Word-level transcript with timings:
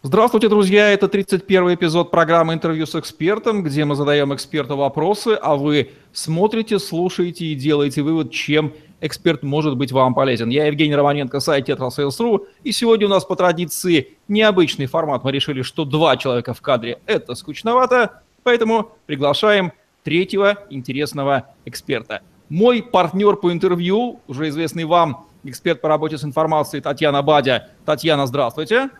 Здравствуйте, 0.00 0.48
друзья! 0.48 0.92
Это 0.92 1.08
31 1.08 1.74
эпизод 1.74 2.12
программы 2.12 2.54
«Интервью 2.54 2.86
с 2.86 2.94
экспертом», 2.94 3.64
где 3.64 3.84
мы 3.84 3.96
задаем 3.96 4.32
эксперту 4.32 4.76
вопросы, 4.76 5.36
а 5.42 5.56
вы 5.56 5.90
смотрите, 6.12 6.78
слушаете 6.78 7.46
и 7.46 7.56
делаете 7.56 8.02
вывод, 8.02 8.30
чем 8.30 8.74
эксперт 9.00 9.42
может 9.42 9.76
быть 9.76 9.90
вам 9.90 10.14
полезен. 10.14 10.50
Я 10.50 10.66
Евгений 10.66 10.94
Романенко, 10.94 11.40
сайт 11.40 11.68
TetraSales.ru, 11.68 12.46
и 12.62 12.70
сегодня 12.70 13.06
у 13.06 13.10
нас 13.10 13.24
по 13.24 13.34
традиции 13.34 14.16
необычный 14.28 14.86
формат. 14.86 15.24
Мы 15.24 15.32
решили, 15.32 15.62
что 15.62 15.84
два 15.84 16.16
человека 16.16 16.54
в 16.54 16.60
кадре– 16.60 17.00
это 17.06 17.34
скучновато, 17.34 18.22
поэтому 18.44 18.92
приглашаем 19.06 19.72
третьего 20.04 20.58
интересного 20.70 21.48
эксперта. 21.64 22.22
Мой 22.48 22.84
партнер 22.84 23.34
по 23.34 23.50
интервью, 23.50 24.20
уже 24.28 24.48
известный 24.50 24.84
вам, 24.84 25.26
эксперт 25.42 25.80
по 25.80 25.88
работе 25.88 26.18
с 26.18 26.24
информацией 26.24 26.82
Татьяна 26.82 27.20
Бадя. 27.22 27.70
Татьяна. 27.84 28.28
Здравствуйте, 28.28 28.90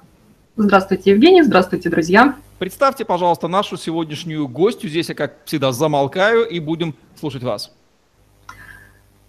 Евгений. 0.58 1.42
Здравствуйте, 1.44 1.88
друзья. 1.88 2.34
Представьте, 2.58 3.04
пожалуйста, 3.04 3.46
нашу 3.46 3.76
сегодняшнюю 3.76 4.48
гостью. 4.48 4.90
Здесь 4.90 5.08
я, 5.08 5.14
как 5.14 5.36
всегда, 5.44 5.70
замолкаю 5.70 6.48
и 6.48 6.58
будем 6.58 6.96
слушать 7.14 7.44
вас. 7.44 7.72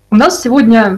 У 0.09 0.15
нас 0.15 0.41
сегодня 0.41 0.97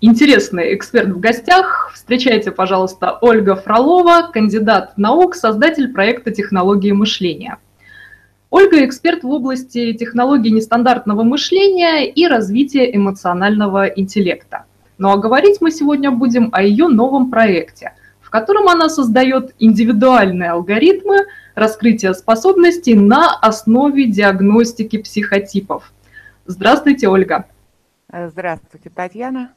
интересный 0.00 0.76
эксперт 0.76 1.08
в 1.08 1.18
гостях. 1.18 1.90
Встречайте, 1.94 2.52
пожалуйста, 2.52 3.18
Ольга 3.20 3.56
Фролова, 3.56 4.30
кандидат 4.32 4.96
наук, 4.96 5.34
создатель 5.34 5.92
проекта 5.92 6.30
«Технологии 6.30 6.92
мышления». 6.92 7.58
Ольга– 8.50 8.84
эксперт 8.86 9.24
в 9.24 9.30
области 9.30 9.94
технологий 9.94 10.52
нестандартного 10.52 11.24
мышления 11.24 12.08
и 12.08 12.28
развития 12.28 12.94
эмоционального 12.94 13.86
интеллекта. 13.86 14.66
Ну 14.98 15.10
а 15.10 15.16
говорить 15.16 15.60
мы 15.60 15.72
сегодня 15.72 16.12
будем 16.12 16.50
о 16.52 16.62
ее 16.62 16.86
новом 16.86 17.32
проекте– 17.32 17.94
котором 18.32 18.68
она 18.68 18.88
создает 18.88 19.54
индивидуальные 19.58 20.50
алгоритмы 20.50 21.26
раскрытия 21.54 22.14
способностей 22.14 22.94
на 22.94 23.36
основе 23.36 24.06
диагностики 24.06 24.96
психотипов. 24.98 25.92
Здравствуйте, 26.46 27.08
Ольга. 27.08 27.44
Здравствуйте, 28.10 28.90
Татьяна. 28.90 29.52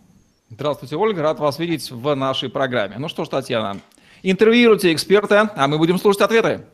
Здравствуйте, 0.50 0.98
Ольга. 0.98 1.22
Рад 1.22 1.40
вас 1.40 1.58
видеть 1.58 1.90
в 1.90 2.14
нашей 2.16 2.50
программе. 2.50 2.98
Ну 3.00 3.08
что 3.08 3.24
ж, 3.24 3.30
Татьяна, 3.30 3.80
интервьюируйте 4.24 4.94
эксперта, 4.94 5.52
а 5.56 5.68
мы 5.68 5.78
будем 5.78 5.98
слушать 5.98 6.22
ответы. 6.22 6.66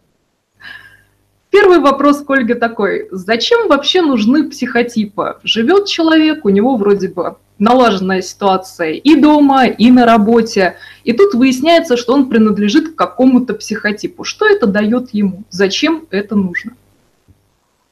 Первый 1.51 1.79
вопрос 1.79 2.23
к 2.23 2.29
Ольге 2.31 2.55
такой. 2.55 3.09
Зачем 3.11 3.67
вообще 3.67 4.01
нужны 4.01 4.49
психотипы? 4.49 5.35
Живет 5.43 5.85
человек, 5.85 6.45
у 6.45 6.49
него 6.49 6.77
вроде 6.77 7.09
бы 7.09 7.37
налаженная 7.61 8.21
ситуация 8.21 8.93
и 8.93 9.15
дома, 9.15 9.67
и 9.67 9.91
на 9.91 10.05
работе. 10.05 10.77
И 11.03 11.13
тут 11.13 11.35
выясняется, 11.35 11.95
что 11.95 12.13
он 12.13 12.27
принадлежит 12.27 12.93
к 12.93 12.95
какому-то 12.95 13.53
психотипу. 13.53 14.23
Что 14.23 14.47
это 14.47 14.65
дает 14.65 15.13
ему? 15.13 15.43
Зачем 15.51 16.07
это 16.09 16.35
нужно? 16.35 16.73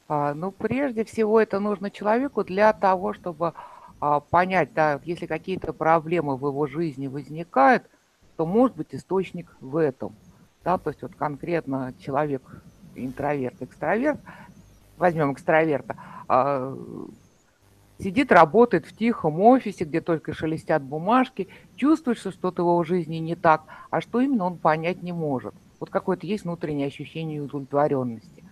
А, 0.08 0.34
ну, 0.34 0.50
прежде 0.50 1.04
всего, 1.04 1.40
это 1.40 1.60
нужно 1.60 1.90
человеку 1.90 2.42
для 2.42 2.72
того, 2.72 3.14
чтобы 3.14 3.52
а, 4.00 4.18
понять, 4.18 4.70
да, 4.74 4.98
если 5.04 5.26
какие-то 5.26 5.72
проблемы 5.72 6.36
в 6.36 6.44
его 6.46 6.66
жизни 6.66 7.06
возникают, 7.06 7.84
то 8.36 8.46
может 8.46 8.76
быть 8.76 8.88
источник 8.90 9.54
в 9.60 9.76
этом. 9.76 10.16
Да, 10.64 10.78
то 10.78 10.90
есть 10.90 11.00
вот 11.02 11.12
конкретно 11.14 11.94
человек 12.04 12.42
интроверт, 12.96 13.54
экстраверт, 13.60 14.18
возьмем 14.98 15.32
экстраверта, 15.32 15.96
а, 16.26 16.76
сидит, 18.00 18.32
работает 18.32 18.86
в 18.86 18.96
тихом 18.96 19.40
офисе, 19.40 19.84
где 19.84 20.00
только 20.00 20.32
шелестят 20.32 20.82
бумажки, 20.82 21.48
чувствует, 21.76 22.18
что 22.18 22.30
что-то 22.30 22.62
в 22.62 22.66
его 22.66 22.84
жизни 22.84 23.16
не 23.16 23.36
так, 23.36 23.62
а 23.90 24.00
что 24.00 24.20
именно 24.20 24.46
он 24.46 24.56
понять 24.58 25.02
не 25.02 25.12
может. 25.12 25.54
Вот 25.78 25.90
какое-то 25.90 26.26
есть 26.26 26.44
внутреннее 26.44 26.88
ощущение 26.88 27.42
удовлетворенности. 27.42 28.44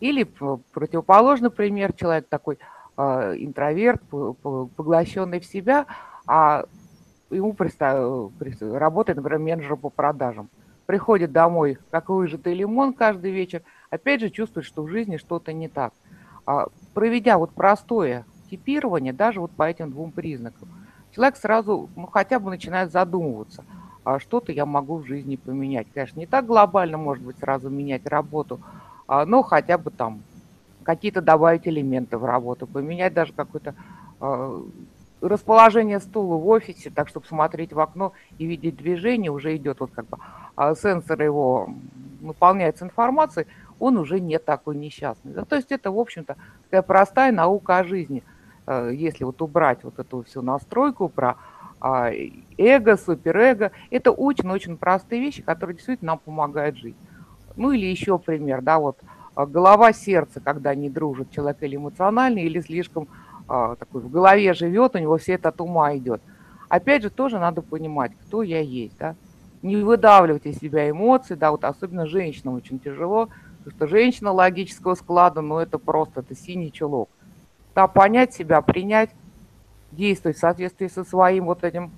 Или 0.00 0.24
противоположный 0.24 1.50
пример, 1.50 1.92
человек 1.92 2.26
такой 2.28 2.58
э, 2.96 3.34
интроверт, 3.38 4.02
поглощенный 4.10 5.40
в 5.40 5.44
себя, 5.44 5.86
а 6.26 6.64
ему 7.30 7.52
пристав, 7.52 8.32
работает, 8.60 9.16
например, 9.16 9.38
менеджер 9.38 9.76
по 9.76 9.90
продажам. 9.90 10.48
Приходит 10.86 11.32
домой, 11.32 11.78
как 11.90 12.08
выжатый 12.08 12.54
лимон 12.54 12.94
каждый 12.94 13.30
вечер, 13.30 13.62
опять 13.90 14.20
же 14.20 14.30
чувствует, 14.30 14.66
что 14.66 14.82
в 14.82 14.88
жизни 14.88 15.18
что-то 15.18 15.52
не 15.52 15.68
так. 15.68 15.92
А, 16.46 16.68
проведя 16.94 17.38
вот 17.38 17.52
простое 17.52 18.24
типирование 18.50 19.12
даже 19.12 19.40
вот 19.40 19.52
по 19.52 19.62
этим 19.62 19.90
двум 19.90 20.10
признакам, 20.10 20.68
человек 21.14 21.36
сразу, 21.36 21.88
ну, 21.96 22.06
хотя 22.06 22.38
бы 22.38 22.50
начинает 22.50 22.90
задумываться, 22.92 23.64
а 24.04 24.18
что-то 24.18 24.52
я 24.52 24.66
могу 24.66 24.96
в 24.96 25.06
жизни 25.06 25.36
поменять. 25.36 25.86
Конечно, 25.94 26.18
не 26.18 26.26
так 26.26 26.46
глобально, 26.46 26.98
может 26.98 27.24
быть, 27.24 27.38
сразу 27.38 27.70
менять 27.70 28.06
работу, 28.06 28.60
а, 29.06 29.24
но 29.24 29.42
хотя 29.42 29.78
бы 29.78 29.90
там 29.90 30.22
какие-то 30.82 31.20
добавить 31.20 31.68
элементы 31.68 32.18
в 32.18 32.24
работу, 32.24 32.66
поменять 32.66 33.14
даже 33.14 33.32
какое-то 33.32 33.74
а, 34.20 34.62
расположение 35.20 36.00
стула 36.00 36.36
в 36.36 36.48
офисе, 36.48 36.90
так, 36.90 37.08
чтобы 37.08 37.26
смотреть 37.26 37.72
в 37.72 37.80
окно 37.80 38.12
и 38.38 38.46
видеть 38.46 38.76
движение, 38.76 39.30
уже 39.30 39.56
идет 39.56 39.80
вот 39.80 39.90
как 39.92 40.06
бы 40.06 40.18
а 40.56 40.74
сенсор 40.74 41.22
его 41.22 41.70
наполняется 42.20 42.84
информацией, 42.84 43.46
он 43.78 43.96
уже 43.96 44.20
не 44.20 44.38
такой 44.38 44.76
несчастный. 44.76 45.32
Да? 45.32 45.44
То 45.44 45.56
есть 45.56 45.72
это, 45.72 45.90
в 45.90 45.98
общем-то, 45.98 46.36
такая 46.64 46.82
простая 46.82 47.32
наука 47.32 47.78
о 47.78 47.84
жизни– 47.84 48.22
если 48.90 49.24
вот 49.24 49.40
убрать 49.42 49.82
вот 49.82 49.98
эту 49.98 50.22
всю 50.22 50.42
настройку 50.42 51.08
про 51.08 51.36
а, 51.80 52.10
эго, 52.58 52.96
суперэго, 52.96 53.72
это 53.90 54.12
очень-очень 54.12 54.76
простые 54.76 55.20
вещи, 55.20 55.42
которые 55.42 55.76
действительно 55.76 56.12
нам 56.12 56.18
помогают 56.18 56.76
жить. 56.76 56.96
Ну 57.56 57.72
или 57.72 57.86
еще 57.86 58.18
пример, 58.18 58.60
да, 58.62 58.78
вот 58.78 58.98
а, 59.34 59.46
голова, 59.46 59.92
сердце, 59.92 60.40
когда 60.40 60.74
не 60.74 60.90
дружит 60.90 61.30
человек 61.30 61.62
или 61.62 61.76
эмоциональный, 61.76 62.42
или 62.42 62.60
слишком 62.60 63.08
а, 63.48 63.76
такой 63.76 64.02
в 64.02 64.10
голове 64.10 64.52
живет, 64.52 64.94
у 64.94 64.98
него 64.98 65.16
все 65.16 65.34
это 65.34 65.48
от 65.48 65.60
ума 65.60 65.96
идет. 65.96 66.20
Опять 66.68 67.02
же, 67.02 67.10
тоже 67.10 67.38
надо 67.38 67.62
понимать, 67.62 68.12
кто 68.26 68.42
я 68.42 68.60
есть, 68.60 68.96
да. 68.98 69.16
Не 69.62 69.76
выдавливать 69.76 70.46
из 70.46 70.58
себя 70.58 70.88
эмоции, 70.88 71.34
да, 71.34 71.50
вот 71.50 71.64
особенно 71.64 72.06
женщинам 72.06 72.54
очень 72.54 72.78
тяжело, 72.78 73.28
потому 73.58 73.76
что 73.76 73.86
женщина 73.88 74.32
логического 74.32 74.94
склада, 74.94 75.40
ну 75.40 75.58
это 75.58 75.78
просто, 75.78 76.20
это 76.20 76.34
синий 76.34 76.72
чулок 76.72 77.10
да, 77.80 77.86
понять 77.86 78.34
себя, 78.34 78.60
принять, 78.60 79.10
действовать 79.90 80.36
в 80.36 80.40
соответствии 80.40 80.88
со 80.88 81.02
своим 81.02 81.46
вот 81.46 81.64
этим, 81.64 81.92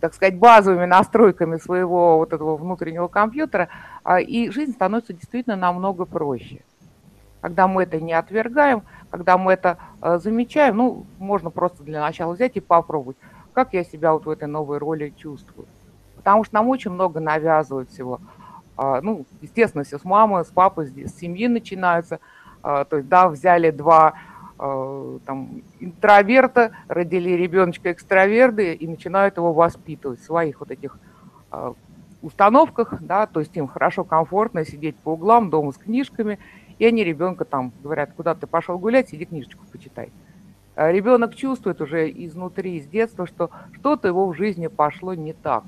так 0.00 0.14
сказать, 0.14 0.38
базовыми 0.38 0.86
настройками 0.86 1.58
своего 1.58 2.16
вот 2.16 2.32
этого 2.32 2.56
внутреннего 2.56 3.08
компьютера, 3.08 3.68
а, 4.04 4.20
и 4.20 4.48
жизнь 4.48 4.72
становится 4.72 5.12
действительно 5.12 5.56
намного 5.56 6.06
проще. 6.06 6.64
Когда 7.42 7.68
мы 7.68 7.82
это 7.82 8.00
не 8.00 8.14
отвергаем, 8.14 8.82
когда 9.10 9.38
мы 9.38 9.52
это 9.52 9.78
э, 10.02 10.18
замечаем, 10.18 10.76
ну, 10.76 11.06
можно 11.18 11.50
просто 11.50 11.84
для 11.84 12.00
начала 12.00 12.32
взять 12.32 12.56
и 12.56 12.60
попробовать, 12.60 13.16
как 13.52 13.74
я 13.74 13.84
себя 13.84 14.12
вот 14.12 14.26
в 14.26 14.30
этой 14.30 14.48
новой 14.48 14.78
роли 14.78 15.14
чувствую. 15.16 15.68
Потому 16.16 16.42
что 16.42 16.54
нам 16.56 16.68
очень 16.68 16.90
много 16.90 17.20
навязывают 17.20 17.90
всего. 17.90 18.20
А, 18.76 19.00
ну, 19.02 19.24
естественно, 19.40 19.84
все 19.84 19.98
с 19.98 20.04
мамой, 20.04 20.44
с 20.44 20.48
папой, 20.48 20.86
с 20.86 21.14
семьи 21.16 21.46
начинаются. 21.46 22.18
А, 22.62 22.84
то 22.84 22.96
есть, 22.96 23.08
да, 23.08 23.28
взяли 23.28 23.70
два 23.70 24.14
там, 24.58 25.62
интроверта, 25.78 26.72
родили 26.88 27.30
ребеночка 27.30 27.92
экстраверды 27.92 28.74
и 28.74 28.88
начинают 28.88 29.36
его 29.36 29.52
воспитывать 29.52 30.20
в 30.20 30.24
своих 30.24 30.60
вот 30.60 30.70
этих 30.70 30.98
э, 31.52 31.72
установках, 32.22 33.00
да, 33.00 33.26
то 33.26 33.40
есть 33.40 33.56
им 33.56 33.68
хорошо, 33.68 34.04
комфортно 34.04 34.64
сидеть 34.64 34.96
по 34.96 35.10
углам 35.10 35.50
дома 35.50 35.72
с 35.72 35.76
книжками, 35.76 36.38
и 36.78 36.86
они 36.86 37.04
ребенка 37.04 37.44
там 37.44 37.72
говорят, 37.82 38.10
куда 38.16 38.34
ты 38.34 38.46
пошел 38.46 38.78
гулять, 38.78 39.08
сиди 39.08 39.24
книжечку 39.24 39.64
почитай. 39.70 40.10
А 40.74 40.90
ребенок 40.90 41.34
чувствует 41.34 41.80
уже 41.80 42.10
изнутри, 42.10 42.80
с 42.80 42.86
детства, 42.86 43.26
что 43.26 43.50
что-то 43.74 44.08
его 44.08 44.26
в 44.26 44.34
жизни 44.36 44.66
пошло 44.68 45.14
не 45.14 45.32
так. 45.32 45.64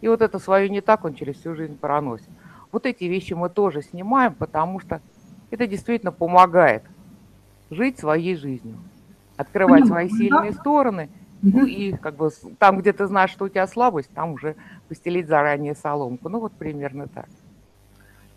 И 0.00 0.08
вот 0.08 0.20
это 0.20 0.38
свое 0.38 0.68
не 0.68 0.80
так 0.80 1.04
он 1.04 1.14
через 1.14 1.36
всю 1.36 1.54
жизнь 1.54 1.78
проносит. 1.78 2.28
Вот 2.72 2.84
эти 2.86 3.04
вещи 3.04 3.32
мы 3.32 3.48
тоже 3.48 3.82
снимаем, 3.82 4.34
потому 4.34 4.80
что 4.80 5.00
это 5.50 5.66
действительно 5.66 6.12
помогает 6.12 6.82
жить 7.70 7.98
своей 7.98 8.36
жизнью, 8.36 8.76
открывать 9.36 9.86
свои 9.86 10.08
сильные 10.08 10.52
да. 10.52 10.60
стороны, 10.60 11.08
ну 11.42 11.66
и 11.66 11.92
как 11.92 12.16
бы 12.16 12.30
там, 12.58 12.80
где 12.80 12.92
ты 12.92 13.06
знаешь, 13.06 13.30
что 13.30 13.44
у 13.44 13.48
тебя 13.48 13.66
слабость, 13.66 14.08
там 14.14 14.32
уже 14.32 14.56
постелить 14.88 15.28
заранее 15.28 15.74
соломку. 15.74 16.28
Ну 16.28 16.40
вот 16.40 16.52
примерно 16.52 17.06
так. 17.06 17.26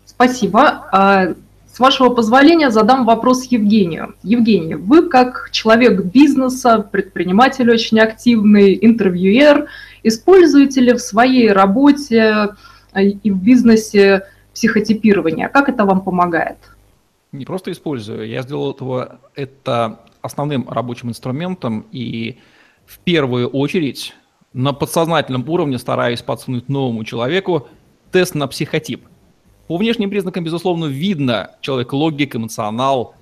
Спасибо. 0.04 0.88
А, 0.92 1.34
с 1.72 1.80
вашего 1.80 2.10
позволения 2.10 2.70
задам 2.70 3.06
вопрос 3.06 3.44
Евгению. 3.44 4.14
Евгений, 4.22 4.74
вы 4.74 5.08
как 5.08 5.48
человек 5.52 6.04
бизнеса, 6.04 6.80
предприниматель 6.80 7.70
очень 7.70 8.00
активный, 8.00 8.78
интервьюер, 8.80 9.68
используете 10.02 10.80
ли 10.80 10.92
в 10.92 10.98
своей 10.98 11.50
работе 11.50 12.48
а, 12.92 13.02
и 13.02 13.30
в 13.30 13.42
бизнесе 13.42 14.26
психотипирование? 14.52 15.48
Как 15.48 15.68
это 15.68 15.84
вам 15.84 16.02
помогает? 16.02 16.58
Не 17.32 17.44
просто 17.44 17.72
использую, 17.72 18.28
я 18.28 18.42
сделал 18.42 18.72
этого, 18.72 19.20
это 19.34 20.00
основным 20.22 20.68
рабочим 20.68 21.10
инструментом 21.10 21.86
и 21.92 22.38
в 22.86 22.98
первую 23.00 23.48
очередь 23.48 24.14
на 24.52 24.72
подсознательном 24.72 25.48
уровне 25.48 25.78
стараюсь 25.78 26.22
подсунуть 26.22 26.68
новому 26.68 27.04
человеку 27.04 27.68
тест 28.10 28.34
на 28.34 28.48
психотип. 28.48 29.06
По 29.66 29.76
внешним 29.76 30.08
признакам, 30.08 30.44
безусловно, 30.44 30.86
видно, 30.86 31.50
человек 31.60 31.92
логик, 31.92 32.34
эмоционал, 32.34 33.14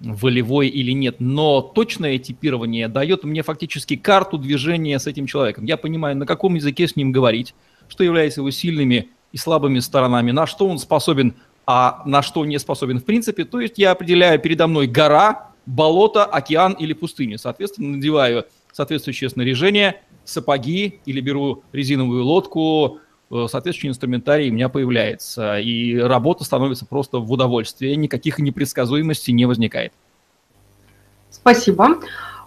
волевой 0.00 0.68
или 0.68 0.92
нет, 0.92 1.16
но 1.18 1.62
точное 1.62 2.18
типирование 2.18 2.88
дает 2.88 3.24
мне 3.24 3.42
фактически 3.42 3.96
карту 3.96 4.36
движения 4.36 4.98
с 4.98 5.06
этим 5.06 5.26
человеком. 5.26 5.64
Я 5.64 5.78
понимаю, 5.78 6.16
на 6.16 6.26
каком 6.26 6.54
языке 6.54 6.86
с 6.86 6.96
ним 6.96 7.12
говорить, 7.12 7.54
что 7.88 8.04
является 8.04 8.40
его 8.40 8.50
сильными 8.50 9.08
и 9.32 9.38
слабыми 9.38 9.78
сторонами, 9.78 10.30
на 10.30 10.46
что 10.46 10.68
он 10.68 10.78
способен, 10.78 11.34
а 11.66 12.02
на 12.04 12.22
что 12.22 12.44
не 12.44 12.58
способен 12.58 12.98
в 12.98 13.04
принципе. 13.04 13.44
То 13.44 13.60
есть 13.60 13.78
я 13.78 13.92
определяю 13.92 14.38
передо 14.38 14.66
мной 14.66 14.86
гора, 14.86 15.50
болото, 15.66 16.24
океан 16.24 16.72
или 16.72 16.92
пустыню. 16.92 17.38
Соответственно, 17.38 17.96
надеваю 17.96 18.44
соответствующее 18.72 19.30
снаряжение, 19.30 20.02
сапоги 20.24 21.00
или 21.06 21.20
беру 21.20 21.62
резиновую 21.72 22.24
лодку, 22.24 22.98
э, 23.30 23.46
соответствующий 23.48 23.88
инструментарий 23.88 24.50
у 24.50 24.52
меня 24.52 24.68
появляется. 24.68 25.58
И 25.58 25.96
работа 25.96 26.44
становится 26.44 26.86
просто 26.86 27.18
в 27.18 27.30
удовольствие, 27.30 27.96
никаких 27.96 28.38
непредсказуемостей 28.38 29.32
не 29.32 29.46
возникает. 29.46 29.92
Спасибо. 31.30 32.00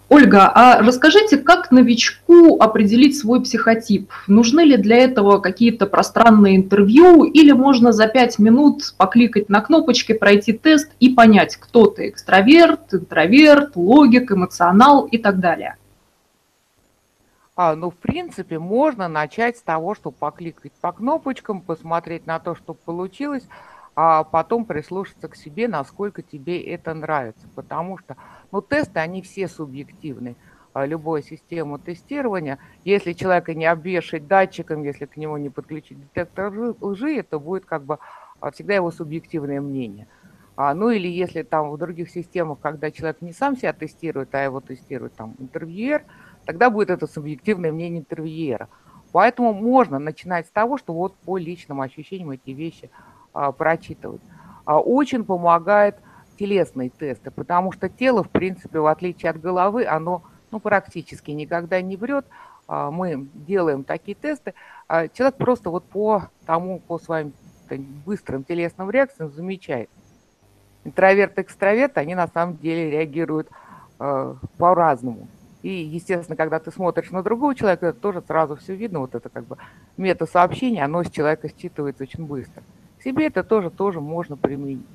Ольга, 0.09 0.49
а 0.55 0.81
расскажите, 0.81 1.37
как 1.37 1.69
новичку 1.69 2.61
определить 2.61 3.19
свой 3.19 3.41
психотип? 3.41 4.09
Нужны 4.27 4.61
ли 4.61 4.77
для 4.77 4.99
этого 4.99 5.39
какие-то 5.39 5.85
пространные 5.85 6.55
интервью 6.55 7.25
или 7.25 7.51
можно 7.51 7.91
за 7.91 8.07
пять 8.07 8.39
минут 8.39 8.93
покликать 8.97 9.49
на 9.49 9.59
кнопочки, 9.59 10.13
пройти 10.13 10.53
тест 10.53 10.91
и 11.01 11.09
понять, 11.09 11.57
кто 11.57 11.87
ты– 11.87 12.07
экстраверт, 12.09 12.93
интроверт, 12.93 13.75
логик, 13.75 14.31
эмоционал 14.31 15.05
и 15.07 15.17
так 15.17 15.41
далее? 15.41 15.75
А, 17.57 17.75
ну, 17.75 17.89
в 17.89 17.95
принципе, 17.95 18.59
можно 18.59 19.09
начать 19.09 19.57
с 19.57 19.61
того, 19.61 19.93
что 19.93 20.11
покликать 20.11 20.71
по 20.79 20.93
кнопочкам, 20.93 21.59
посмотреть 21.59 22.25
на 22.27 22.39
то, 22.39 22.55
что 22.55 22.73
получилось, 22.73 23.43
а 23.99 24.23
потом 24.23 24.65
прислушаться 24.65 25.27
к 25.27 25.35
себе, 25.35 25.67
насколько 25.67 26.21
тебе 26.21 26.61
это 26.61 26.93
нравится. 26.93 27.47
Потому 27.55 27.97
что 27.97 28.15
ну, 28.51 28.61
тесты, 28.61 28.99
они 28.99 29.23
все 29.23 29.47
субъективны. 29.47 30.35
А 30.73 30.85
любой 30.85 31.23
систему 31.23 31.79
тестирования, 31.79 32.59
если 32.85 33.13
человека 33.13 33.55
не 33.55 33.65
обвешать 33.65 34.27
датчиком, 34.27 34.83
если 34.83 35.05
к 35.07 35.17
нему 35.17 35.37
не 35.37 35.49
подключить 35.49 35.99
детектор 35.99 36.53
лжи, 36.79 37.15
это 37.15 37.39
будет 37.39 37.65
как 37.65 37.85
бы 37.85 37.97
а, 38.39 38.51
всегда 38.51 38.75
его 38.75 38.91
субъективное 38.91 39.61
мнение. 39.61 40.07
А, 40.55 40.75
ну 40.75 40.91
или 40.91 41.07
если 41.07 41.41
там 41.41 41.71
в 41.71 41.77
других 41.79 42.11
системах, 42.11 42.59
когда 42.59 42.91
человек 42.91 43.23
не 43.23 43.33
сам 43.33 43.57
себя 43.57 43.73
тестирует, 43.73 44.35
а 44.35 44.43
его 44.43 44.61
тестирует 44.61 45.15
там 45.15 45.33
интервьюер, 45.39 46.03
тогда 46.45 46.69
будет 46.69 46.91
это 46.91 47.07
субъективное 47.07 47.71
мнение 47.71 48.01
интервьюера. 48.01 48.69
Поэтому 49.11 49.53
можно 49.53 49.97
начинать 49.97 50.45
с 50.45 50.51
того, 50.51 50.77
что 50.77 50.93
вот 50.93 51.15
по 51.15 51.39
личным 51.39 51.81
ощущениям 51.81 52.29
эти 52.29 52.51
вещи 52.51 52.91
прочитывать. 53.57 54.21
А, 54.67 54.81
очень 54.81 55.23
помогает 55.23 55.95
телесные 56.37 56.89
тесты, 56.89 57.31
потому 57.31 57.71
что 57.71 57.87
тело, 57.87 58.21
в 58.21 58.29
принципе, 58.29 58.79
в 58.79 58.85
отличие 58.85 59.29
от 59.29 59.39
головы, 59.39 59.87
оно 59.87 60.23
ну, 60.51 60.59
практически 60.59 61.31
никогда 61.31 61.81
не 61.81 61.95
врет. 61.95 62.25
А, 62.67 62.91
мы 62.91 63.29
делаем 63.33 63.85
такие 63.85 64.13
тесты. 64.13 64.53
А, 64.89 65.07
человек 65.07 65.37
просто 65.37 65.69
вот 65.69 65.85
по 65.85 66.23
тому, 66.45 66.81
по 66.81 66.99
своим 66.99 67.31
быстрым 68.05 68.43
телесным 68.43 68.91
реакциям 68.91 69.31
замечает. 69.31 69.89
Интроверт 70.83 71.37
и 71.39 71.41
экстраверт, 71.43 71.97
они 71.97 72.13
на 72.13 72.27
самом 72.27 72.57
деле 72.57 72.91
реагируют 72.91 73.49
по-разному. 73.97 75.27
И, 75.63 75.69
естественно, 75.69 76.35
когда 76.35 76.59
ты 76.59 76.71
смотришь 76.71 77.09
на 77.09 77.23
другого 77.23 77.55
человека, 77.55 77.91
тоже 77.93 78.21
сразу 78.21 78.55
все 78.57 78.75
видно. 78.75 78.99
Вот 78.99 79.15
это 79.15 79.27
как 79.27 79.45
бы 79.45 79.57
мета-сообщение, 79.97 80.83
оно 80.83 81.03
с 81.03 81.09
человека 81.09 81.47
считывается 81.47 82.03
очень 82.03 82.25
быстро. 82.25 82.63
Себе 83.07 83.27
это 83.27 83.41
тоже, 83.41 83.69
тоже 83.69 84.01
можно 84.01 84.35
применить. 84.35 84.85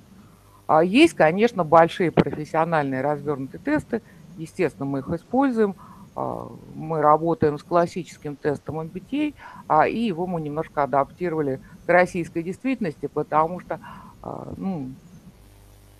А 0.66 0.84
есть, 0.84 1.14
конечно, 1.14 1.64
большие 1.64 2.10
профессиональные 2.10 3.00
развернутые 3.00 3.58
тесты. 3.58 4.02
Естественно, 4.36 4.84
мы 4.84 4.98
их 4.98 5.08
используем. 5.08 5.74
А, 6.14 6.46
мы 6.74 7.00
работаем 7.00 7.58
с 7.58 7.62
классическим 7.62 8.36
тестом 8.36 8.80
MBTA, 8.80 9.32
а, 9.66 9.88
и 9.88 9.98
его 9.98 10.26
мы 10.26 10.42
немножко 10.42 10.82
адаптировали 10.82 11.58
к 11.86 11.88
российской 11.88 12.42
действительности, 12.42 13.06
потому 13.06 13.60
что 13.60 13.80
а, 14.22 14.52
ну, 14.58 14.90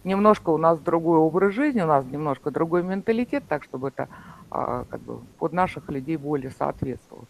немножко 0.04 0.50
у 0.50 0.58
нас 0.58 0.78
другой 0.80 1.16
образ 1.16 1.54
жизни, 1.54 1.80
у 1.80 1.86
нас 1.86 2.04
немножко 2.04 2.50
другой 2.50 2.82
менталитет, 2.82 3.44
так 3.48 3.64
чтобы 3.64 3.88
это 3.88 4.08
как 4.50 5.00
бы 5.00 5.20
под 5.38 5.54
наших 5.54 5.88
людей 5.88 6.18
более 6.18 6.50
соответствовало. 6.50 7.24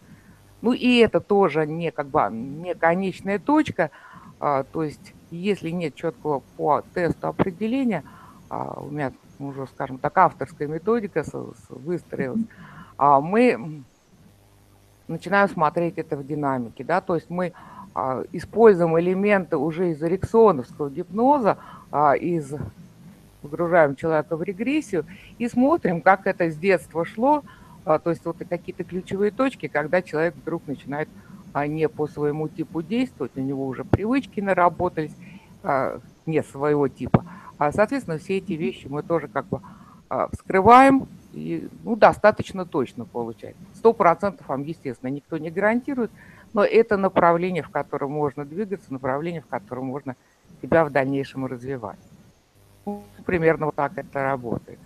Ну 0.61 0.73
и 0.73 0.97
это 0.97 1.21
тоже 1.21 1.65
не 1.65 1.89
как 1.91 2.07
бы 2.07 2.27
не 2.31 2.75
конечная 2.75 3.39
точка, 3.39 3.91
то 4.71 4.83
есть 4.83 5.13
если 5.33 5.69
нет 5.69 5.95
четкого 5.95 6.41
по 6.57 6.83
тесту 6.93 7.27
определения, 7.27 8.03
а, 8.49 8.81
у 8.81 8.89
меня 8.89 9.11
уже, 9.39 9.67
скажем 9.67 9.97
так, 9.97 10.17
авторская 10.17 10.67
методика 10.67 11.23
выстроилась, 11.69 12.45
а 12.97 13.19
мы 13.19 13.83
начинаем 15.07 15.49
смотреть 15.49 15.97
это 15.97 16.15
в 16.15 16.25
динамике, 16.25 16.83
да, 16.83 17.01
то 17.01 17.15
есть 17.15 17.29
мы 17.29 17.53
а, 17.95 18.23
используем 18.31 18.99
элементы 18.99 19.57
уже 19.57 19.91
из 19.91 20.01
эриксоновского 20.01 20.89
гипноза, 20.89 21.57
из 22.19 22.53
погружаем 23.41 23.95
человека 23.95 24.37
в 24.37 24.41
регрессию 24.41 25.05
и 25.37 25.47
смотрим, 25.47 26.01
как 26.01 26.25
это 26.27 26.49
с 26.49 26.55
детства 26.55 27.05
шло, 27.05 27.43
то 27.83 28.01
есть 28.05 28.23
вот 28.23 28.37
какие-то 28.49 28.83
ключевые 28.85 29.31
точки, 29.31 29.67
когда 29.67 30.01
человек 30.01 30.33
вдруг 30.35 30.65
начинает 30.65 31.09
а 31.53 31.67
не 31.67 31.87
по 31.87 32.07
своему 32.07 32.49
типу 32.49 32.81
действовать, 32.81 33.31
у 33.35 33.41
него 33.41 33.65
уже 33.67 33.85
привычки 33.85 34.39
наработались, 34.39 35.15
а, 35.61 35.99
не 36.25 36.43
своего 36.43 36.87
типа. 36.87 37.25
А, 37.57 37.71
соответственно, 37.71 38.17
все 38.17 38.37
эти 38.37 38.53
вещи 38.53 38.87
мы 38.87 39.03
тоже 39.03 39.27
как 39.27 39.45
бы 39.45 39.61
а, 40.09 40.27
вскрываем, 40.33 41.07
и 41.31 41.69
ну, 41.83 41.95
достаточно 41.95 42.65
точно 42.65 43.05
получается. 43.05 43.61
Сто 43.75 43.93
процентов 43.93 44.47
вам, 44.47 44.63
естественно, 44.63 45.09
никто 45.09 45.37
не 45.37 45.51
гарантирует, 45.51 46.11
но 46.53 46.63
это 46.63 46.97
направление, 46.97 47.63
в 47.63 47.69
котором 47.69 48.11
можно 48.11 48.45
двигаться, 48.45 48.91
направление, 48.91 49.41
в 49.41 49.47
котором 49.47 49.85
можно 49.85 50.15
себя 50.61 50.85
в 50.85 50.91
дальнейшем 50.91 51.45
развивать. 51.45 51.99
Ну, 52.85 53.03
примерно 53.25 53.67
вот 53.67 53.75
так 53.75 53.97
это 53.97 54.23
работает. 54.23 54.79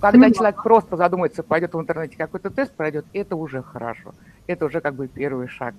Когда 0.00 0.30
человек 0.30 0.62
просто 0.62 0.96
задумается, 0.96 1.42
пойдет 1.42 1.74
в 1.74 1.80
интернете 1.80 2.16
какой-то 2.16 2.50
тест 2.50 2.72
пройдет, 2.72 3.04
это 3.12 3.36
уже 3.36 3.62
хорошо. 3.62 4.14
Это 4.52 4.66
уже 4.66 4.80
как 4.80 4.94
бы 4.94 5.08
первый 5.08 5.48
шаг. 5.48 5.74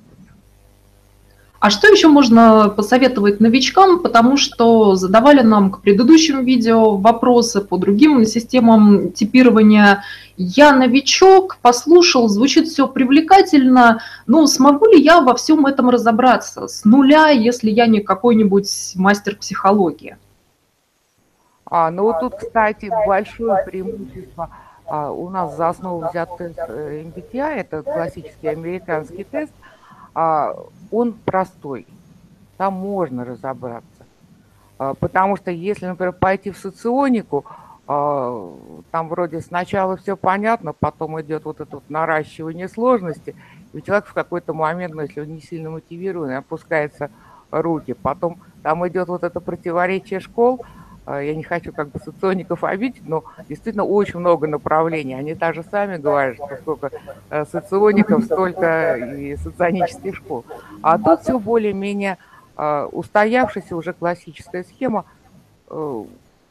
А 1.59 1.69
что 1.69 1.87
еще 1.87 2.09
можно 2.09 2.67
посоветовать 2.67 3.39
новичкам, 3.39 4.01
потому 4.01 4.35
что 4.35 4.95
задавали 4.95 5.41
нам 5.41 5.71
к 5.71 5.81
предыдущим 5.81 6.43
видео 6.43 6.97
вопросы 6.97 7.61
по 7.61 7.77
другим 7.77 8.25
системам 8.25 9.13
типирования. 9.13 10.03
Я 10.35 10.73
новичок, 10.73 11.57
послушал, 11.61 12.27
звучит 12.27 12.67
все 12.67 12.85
привлекательно, 12.85 14.01
но 14.27 14.45
смогу 14.47 14.87
ли 14.87 15.01
я 15.01 15.21
во 15.21 15.35
всем 15.35 15.65
этом 15.65 15.89
разобраться 15.89 16.67
с 16.67 16.83
нуля, 16.83 17.29
если 17.29 17.69
я 17.69 17.87
не 17.87 18.01
какой-нибудь 18.01 18.93
мастер 18.95 19.37
психологии? 19.37 20.17
А, 21.65 21.91
ну 21.91 22.03
вот 22.03 22.19
тут, 22.19 22.35
кстати, 22.35 22.91
большое 23.07 23.63
преимущество. 23.65 24.49
А, 24.93 25.11
у 25.11 25.27
нас 25.31 25.57
за 25.57 25.69
основу 25.69 26.07
взят 26.07 26.37
тест 26.37 26.55
MBTI, 26.59 27.55
э, 27.55 27.59
это 27.61 27.81
классический 27.81 28.47
американский 28.47 29.23
тест. 29.23 29.51
А, 30.13 30.55
он 30.91 31.13
простой, 31.13 31.87
там 32.57 32.73
можно 32.73 33.25
разобраться. 33.25 33.87
А, 34.77 34.93
потому 34.93 35.35
что 35.35 35.49
если, 35.49 35.87
например, 35.87 36.13
пойти 36.13 36.51
в 36.51 36.59
соционику, 36.59 37.43
а, 37.87 38.53
там 38.91 39.09
вроде 39.09 39.41
сначала 39.41 39.97
все 39.97 40.15
понятно, 40.15 40.73
потом 40.73 41.19
идет 41.21 41.45
вот 41.45 41.59
это 41.59 41.77
вот 41.77 41.89
наращивание 41.89 42.69
сложности, 42.69 43.35
и 43.73 43.81
человек 43.81 44.05
в 44.05 44.13
какой-то 44.13 44.53
момент, 44.53 44.93
ну, 44.93 45.01
если 45.01 45.21
он 45.21 45.33
не 45.33 45.41
сильно 45.41 45.71
мотивирован, 45.71 46.33
опускается 46.33 47.09
руки. 47.49 47.93
Потом 47.93 48.37
там 48.61 48.87
идет 48.87 49.07
вот 49.07 49.23
это 49.23 49.39
противоречие 49.39 50.19
школ, 50.19 50.63
а, 50.63 50.82
я 51.05 51.35
не 51.35 51.43
хочу 51.43 51.73
как 51.73 51.89
бы 51.89 51.99
социоников 51.99 52.63
обидеть, 52.63 53.03
но 53.05 53.23
действительно 53.49 53.83
очень 53.83 54.19
много 54.19 54.47
направлений. 54.47 55.15
Они 55.15 55.33
даже 55.33 55.63
сами 55.63 55.97
говорят, 55.97 56.35
что 56.35 56.57
сколько 56.61 56.91
э, 57.29 57.45
социоников, 57.51 58.23
столько 58.23 58.95
и 58.95 59.35
соционических 59.35 60.15
школ. 60.15 60.45
А 60.81 60.97
тут 60.97 61.21
все 61.21 61.37
более-менее 61.39 62.17
а, 62.55 62.87
устоявшаяся 62.91 63.75
уже 63.75 63.93
классическая 63.93 64.63
схема 64.63 65.05
э, 65.69 66.03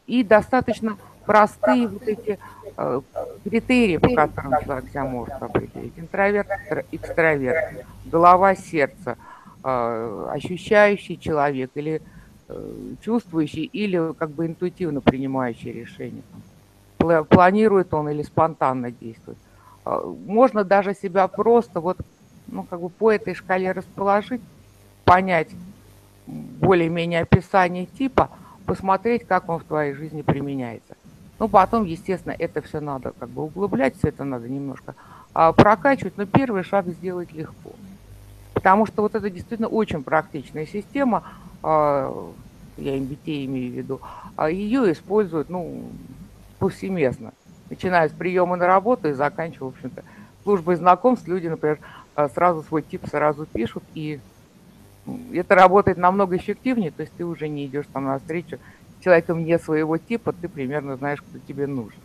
и 0.05 0.23
достаточно 0.23 0.97
простые 1.25 1.87
вот 1.87 2.03
эти 2.03 2.37
э, 2.77 3.01
критерии, 3.43 3.97
по 3.97 4.09
которым 4.09 4.53
человек 4.63 4.89
себя 4.89 5.05
может 5.05 5.41
определить. 5.41 5.93
Интроверт, 5.97 6.49
экстраверт, 6.91 7.85
голова, 8.05 8.55
сердце, 8.55 9.17
ощущающий 9.63 11.17
человек 11.17 11.71
или 11.75 12.01
чувствующий 13.01 13.63
или 13.63 14.13
как 14.13 14.31
бы 14.31 14.45
интуитивно 14.45 15.01
принимающий 15.01 15.71
решение. 15.71 16.23
Планирует 16.97 17.93
он 17.93 18.09
или 18.09 18.23
спонтанно 18.23 18.91
действует. 18.91 19.37
А, 19.85 20.01
можно 20.05 20.63
даже 20.63 20.93
себя 20.93 21.27
просто 21.27 21.79
вот, 21.79 21.97
ну, 22.47 22.63
как 22.63 22.79
бы 22.79 22.89
по 22.89 23.11
этой 23.11 23.33
шкале 23.33 23.71
расположить, 23.71 24.41
понять, 25.03 25.49
более-менее 26.25 27.21
описание 27.21 27.85
типа, 27.85 28.29
посмотреть, 28.65 29.27
как 29.27 29.49
он 29.49 29.59
в 29.59 29.65
твоей 29.65 29.93
жизни 29.93 30.21
применяется. 30.21 30.95
Ну, 31.39 31.49
потом, 31.49 31.83
естественно, 31.83 32.33
это 32.37 32.61
все 32.61 32.79
надо 32.79 33.11
как 33.19 33.29
бы 33.29 33.43
углублять, 33.43 33.97
все 33.97 34.09
это 34.09 34.23
надо 34.23 34.47
немножко 34.47 34.95
а, 35.33 35.51
прокачивать, 35.51 36.17
но 36.17 36.25
первый 36.25 36.63
шаг 36.63 36.87
сделать 36.87 37.33
легко. 37.33 37.71
Потому 38.53 38.85
что 38.85 39.01
вот 39.01 39.15
это 39.15 39.29
действительно 39.29 39.67
очень 39.67 40.03
практичная 40.03 40.65
система, 40.65 41.23
а, 41.63 42.31
я 42.77 42.97
MBT 42.97 43.45
имею 43.45 43.71
в 43.71 43.75
виду, 43.75 44.01
а 44.35 44.49
ее 44.49 44.91
используют, 44.91 45.49
ну, 45.49 45.89
повсеместно. 46.59 47.33
Начиная 47.69 48.09
с 48.09 48.11
приема 48.11 48.55
на 48.55 48.67
работу 48.67 49.09
и 49.09 49.13
заканчивая, 49.13 49.71
в 49.71 49.75
общем-то, 49.75 50.03
службой 50.43 50.75
знакомств, 50.75 51.27
люди, 51.27 51.47
например, 51.47 51.79
а, 52.15 52.29
сразу 52.29 52.63
свой 52.63 52.81
тип 52.81 53.07
сразу 53.09 53.45
пишут, 53.45 53.83
и 53.95 54.19
это 55.33 55.55
работает 55.55 55.97
намного 55.97 56.37
эффективнее, 56.37 56.91
то 56.91 57.01
есть 57.01 57.13
ты 57.17 57.25
уже 57.25 57.47
не 57.47 57.65
идешь 57.65 57.85
там 57.91 58.05
на 58.05 58.19
встречу 58.19 58.57
с 58.99 59.03
человеком 59.03 59.43
не 59.43 59.59
своего 59.59 59.97
типа, 59.97 60.33
ты 60.33 60.47
примерно 60.47 60.95
знаешь, 60.95 61.21
кто 61.21 61.39
тебе 61.39 61.67
нужен. 61.67 61.99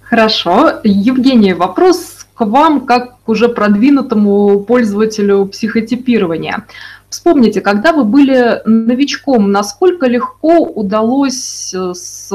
Хорошо. 0.00 0.80
Евгений, 0.84 1.54
вопрос 1.54 1.96
вам 2.44 2.86
как 2.86 3.20
к 3.22 3.28
уже 3.28 3.48
продвинутому 3.48 4.60
пользователю 4.60 5.46
психотипирования. 5.46 6.66
Вспомните, 7.08 7.60
когда 7.60 7.92
вы 7.92 8.04
были 8.04 8.62
новичком, 8.64 9.52
насколько 9.52 10.06
легко 10.06 10.60
удалось 10.60 11.74
э, 11.74 11.92
с 11.94 12.32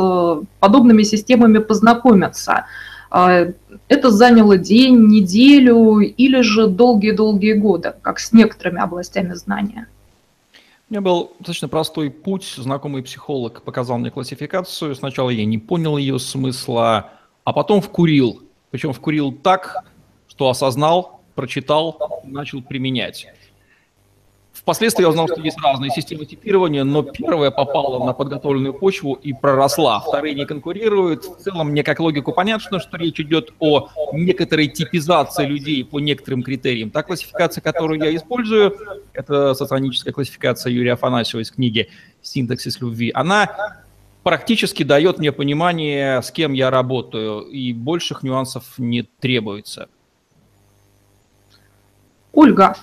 подобными 0.59 1.03
системами 1.03 1.57
познакомиться? 1.57 2.65
А, 3.09 3.47
это 3.87 4.11
заняло 4.11 4.57
день, 4.57 5.07
неделю 5.07 5.99
или 5.99 6.41
же 6.41 6.67
долгие-долгие 6.67 7.53
годы, 7.53 7.93
как 8.01 8.19
с 8.19 8.33
некоторыми 8.33 8.79
областями 8.79 9.33
знания? 9.33 9.87
У 10.89 10.93
меня 10.93 11.01
был 11.01 11.31
достаточно 11.39 11.67
простой 11.67 12.09
путь. 12.09 12.53
Знакомый 12.57 13.03
психолог 13.03 13.61
показал 13.63 13.97
мне 13.97 14.09
классификацию. 14.09 14.95
Сначала 14.95 15.29
я 15.29 15.43
не 15.43 15.57
понял 15.57 15.97
ее 15.97 16.17
смысла, 16.17 17.09
а 17.43 17.51
потом 17.51 17.81
вкурил. 17.81 18.43
Причем 18.71 18.93
вкурил 18.93 19.31
так, 19.31 19.83
что 20.37 20.49
осознал, 20.49 21.21
прочитал, 21.33 22.21
начал 22.23 22.61
применять. 22.61 23.25
Впоследствии 24.53 25.01
я 25.01 25.09
узнал, 25.09 25.27
что 25.27 25.41
есть 25.41 25.57
разные 25.63 25.89
системы 25.89 26.27
типирования, 26.27 26.83
но 26.83 27.01
первая 27.01 27.49
попала 27.49 28.05
на 28.05 28.13
подготовленную 28.13 28.75
почву 28.75 29.13
и 29.15 29.33
проросла. 29.33 29.99
Вторые 29.99 30.35
не 30.35 30.45
конкурируют. 30.45 31.25
В 31.25 31.37
целом 31.37 31.69
мне 31.69 31.81
как 31.83 31.99
логику 31.99 32.33
понятно, 32.33 32.79
что 32.79 32.97
речь 32.97 33.19
идет 33.19 33.51
о 33.59 33.89
некоторой 34.13 34.67
типизации 34.67 35.47
людей 35.47 35.83
по 35.83 35.99
некоторым 35.99 36.43
критериям. 36.43 36.91
Та 36.91 37.01
классификация, 37.01 37.63
которую 37.63 37.99
я 37.99 38.15
использую, 38.15 38.77
это 39.13 39.55
соционическая 39.55 40.13
классификация 40.13 40.71
Юрия 40.71 40.93
Афанасьева 40.93 41.41
из 41.41 41.49
книги 41.49 41.89
«Синтаксис 42.21 42.79
любви». 42.79 43.09
Она 43.11 43.83
практически 44.21 44.83
дает 44.83 45.17
мне 45.17 45.31
понимание, 45.31 46.21
с 46.21 46.29
кем 46.29 46.53
я 46.53 46.69
работаю, 46.69 47.41
и 47.41 47.73
больших 47.73 48.21
нюансов 48.21 48.65
не 48.77 49.01
требуется. 49.01 49.89
Ольга, 52.37 52.75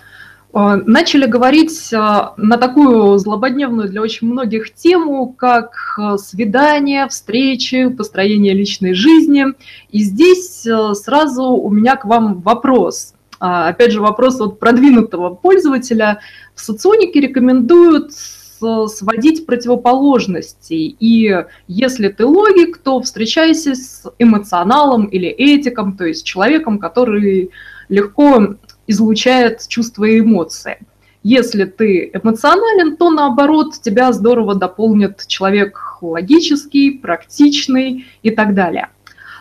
а, 0.52 0.76
начали 0.84 1.26
говорить 1.26 1.94
а, 1.94 2.34
на 2.36 2.58
такую 2.58 3.16
злободневную 3.20 3.88
для 3.88 4.02
очень 4.02 4.26
многих 4.26 4.74
тему, 4.74 5.32
как 5.32 5.76
а, 5.96 6.18
свидание, 6.18 7.06
встречи, 7.06 7.88
построение 7.88 8.52
личной 8.52 8.94
жизни. 8.94 9.46
И 9.92 10.00
здесь 10.00 10.66
сразу 10.94 11.44
у 11.44 11.70
меня 11.70 11.94
к 11.94 12.04
вам 12.04 12.40
вопрос. 12.40 13.14
Опять 13.38 13.92
же, 13.92 14.00
вопрос 14.00 14.40
от 14.40 14.58
продвинутого 14.58 15.34
пользователя. 15.34 16.18
В 16.54 16.60
соционике 16.60 17.20
рекомендуют 17.20 18.12
сводить 18.12 19.44
противоположности. 19.44 20.96
И 20.98 21.44
если 21.68 22.08
ты 22.08 22.24
логик, 22.24 22.78
то 22.78 23.00
встречайся 23.02 23.74
с 23.74 24.10
эмоционалом 24.18 25.04
или 25.04 25.28
этиком, 25.28 25.96
то 25.96 26.06
есть 26.06 26.24
человеком, 26.24 26.78
который 26.78 27.50
легко 27.88 28.56
излучает 28.86 29.66
чувства 29.68 30.04
и 30.04 30.20
эмоции. 30.20 30.78
Если 31.22 31.64
ты 31.64 32.10
эмоционален, 32.12 32.96
то 32.96 33.10
наоборот 33.10 33.80
тебя 33.80 34.12
здорово 34.12 34.54
дополнит 34.54 35.26
человек 35.26 35.98
логический, 36.02 36.90
практичный 36.90 38.06
и 38.22 38.30
так 38.30 38.54
далее. 38.54 38.88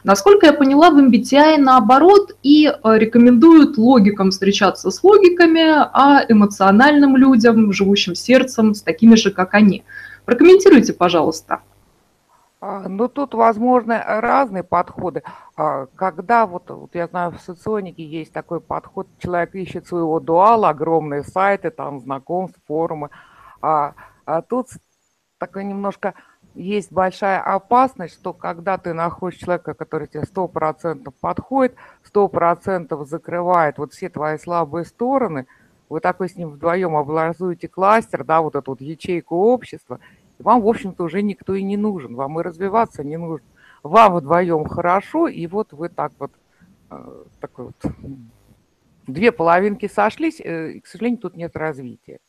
Насколько 0.04 0.48
я 0.48 0.54
поняла, 0.54 0.92
в 0.92 0.98
MBTI 0.98 1.58
наоборот 1.58 2.36
и 2.44 2.68
э, 2.68 2.98
рекомендуют 2.98 3.78
логикам 3.78 4.32
встречаться 4.32 4.92
с 4.92 5.02
логиками, 5.02 5.64
а 5.64 6.26
эмоциональным 6.28 7.16
людям, 7.16 7.72
живущим 7.72 8.14
сердцем, 8.14 8.74
с 8.74 8.82
такими 8.82 9.16
же, 9.16 9.32
как 9.32 9.54
они. 9.54 9.84
Прокомментируйте, 10.26 10.94
пожалуйста. 10.94 11.60
А, 12.65 12.88
ну, 12.88 13.10
тут 13.10 13.34
возможны 13.34 14.01
разные 14.01 14.63
подходы. 14.63 15.22
А, 15.58 15.88
когда 15.96 16.46
вот, 16.46 16.70
вот 16.70 16.96
я 16.96 17.08
знаю, 17.08 17.32
в 17.32 17.41
соционике 17.41 18.05
есть 18.05 18.32
такой 18.32 18.62
подход, 18.62 19.05
человек 19.17 19.53
ищет 19.53 19.86
своего 19.86 20.22
дуала, 20.22 20.70
огромные 20.70 21.24
сайты, 21.24 21.72
там, 21.72 22.00
знакомств, 22.00 22.58
форумы. 22.65 23.10
А, 23.62 23.96
а 24.25 24.41
тут 24.41 24.70
такой 25.39 25.65
немножко 25.65 26.13
есть 26.55 26.89
большая 26.89 27.41
опасность, 27.41 28.13
что 28.13 28.32
когда 28.32 28.77
ты 28.77 28.93
находишь 28.93 29.39
человека, 29.39 29.74
который 29.74 30.08
тебе 30.08 30.24
сто 30.24 30.48
процентов 30.48 31.13
подходит, 31.15 31.75
сто 32.01 32.29
процентов 32.29 33.10
закрывает 33.10 33.77
вот 33.77 33.91
все 33.91 34.08
твои 34.08 34.38
слабые 34.38 34.86
стороны, 34.86 35.48
вы 35.89 36.00
такой 36.00 36.29
с 36.29 36.38
ним 36.38 36.51
вдвоем 36.51 36.96
образуете 36.96 37.67
кластер, 37.67 38.24
да, 38.24 38.41
вот 38.41 38.55
эту 38.55 38.72
вот 38.72 38.79
ячейку 38.79 39.36
общества, 39.36 40.00
вам, 40.44 40.62
в 40.62 40.68
общем-то, 40.68 41.04
уже 41.04 41.22
никто 41.22 41.56
и 41.56 41.64
не 41.64 41.78
нужен, 41.78 42.16
вам 42.16 42.40
и 42.40 42.44
развиваться 42.44 43.04
не 43.04 43.18
нужно. 43.18 43.48
Вам 43.82 44.16
вдвоем 44.16 44.66
хорошо, 44.66 45.28
и 45.28 45.48
вот 45.48 45.74
вы 45.74 45.90
так 45.90 46.12
вот, 46.20 46.32
э, 46.92 47.24
такой 47.40 47.66
вот, 47.66 47.94
две 49.08 49.32
половинки 49.32 49.88
сошлись, 49.88 50.40
э, 50.40 50.74
и, 50.74 50.80
к 50.82 50.88
сожалению, 50.88 51.20
тут 51.20 51.36
нет 51.36 51.56
развития. 51.56 52.20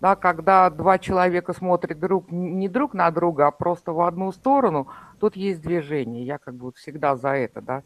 Да, 0.00 0.16
когда 0.16 0.68
два 0.70 0.98
человека 0.98 1.54
смотрят 1.54 1.98
друг, 1.98 2.30
не 2.30 2.68
друг 2.68 2.94
на 2.94 3.10
друга, 3.10 3.46
а 3.46 3.50
просто 3.50 3.92
в 3.92 4.00
одну 4.00 4.32
сторону, 4.32 4.88
тут 5.18 5.34
есть 5.34 5.62
движение. 5.62 6.26
Я 6.26 6.38
как 6.38 6.56
бы 6.56 6.72
всегда 6.72 7.16
за 7.16 7.30
это, 7.30 7.62
да. 7.62 7.82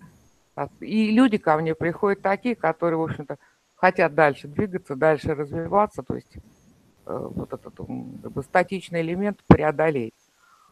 И 0.81 1.13
люди 1.13 1.39
ко 1.39 1.57
мне 1.57 1.75
приходят 1.75 2.21
такие, 2.21 2.57
которые, 2.57 2.99
в 2.99 3.03
общем-то, 3.03 3.37
хотят 3.77 4.15
дальше 4.15 4.49
двигаться, 4.49 4.97
дальше 4.97 5.35
развиваться, 5.35 6.03
то 6.03 6.17
есть 6.17 6.39
вот 7.09 7.53
этот 7.53 7.75
как 7.77 8.33
бы, 8.33 8.43
статичный 8.43 9.01
элемент 9.01 9.43
преодолеть. 9.47 10.15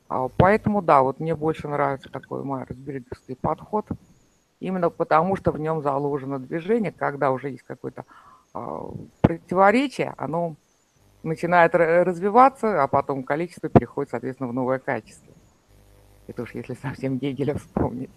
А, 0.09 0.29
поэтому, 0.29 0.83
да, 0.83 1.03
вот 1.03 1.21
мне 1.21 1.35
больше 1.35 1.69
нравится 1.69 2.11
такой 2.11 2.45
майерс-бриггерский 2.45 3.37
подход, 3.37 3.87
именно 4.61 4.91
потому 4.91 5.37
что 5.37 5.51
в 5.51 5.59
нем 5.59 5.83
заложено 5.83 6.39
движение, 6.39 6.93
когда 6.93 7.31
уже 7.31 7.51
есть 7.51 7.65
какое-то 7.65 8.05
а, 8.55 8.89
противоречие, 9.23 10.15
оно 10.17 10.57
начинает 11.23 11.75
развиваться, 11.75 12.83
а 12.83 12.87
потом 12.87 13.25
количество 13.25 13.69
переходит, 13.69 14.11
соответственно, 14.11 14.51
в 14.51 14.55
новое 14.55 14.79
качество. 14.79 15.33
Это 16.29 16.43
уж 16.43 16.55
если 16.55 16.75
совсем 16.75 17.19
Гегеля 17.19 17.57
вспомнить. 17.57 18.11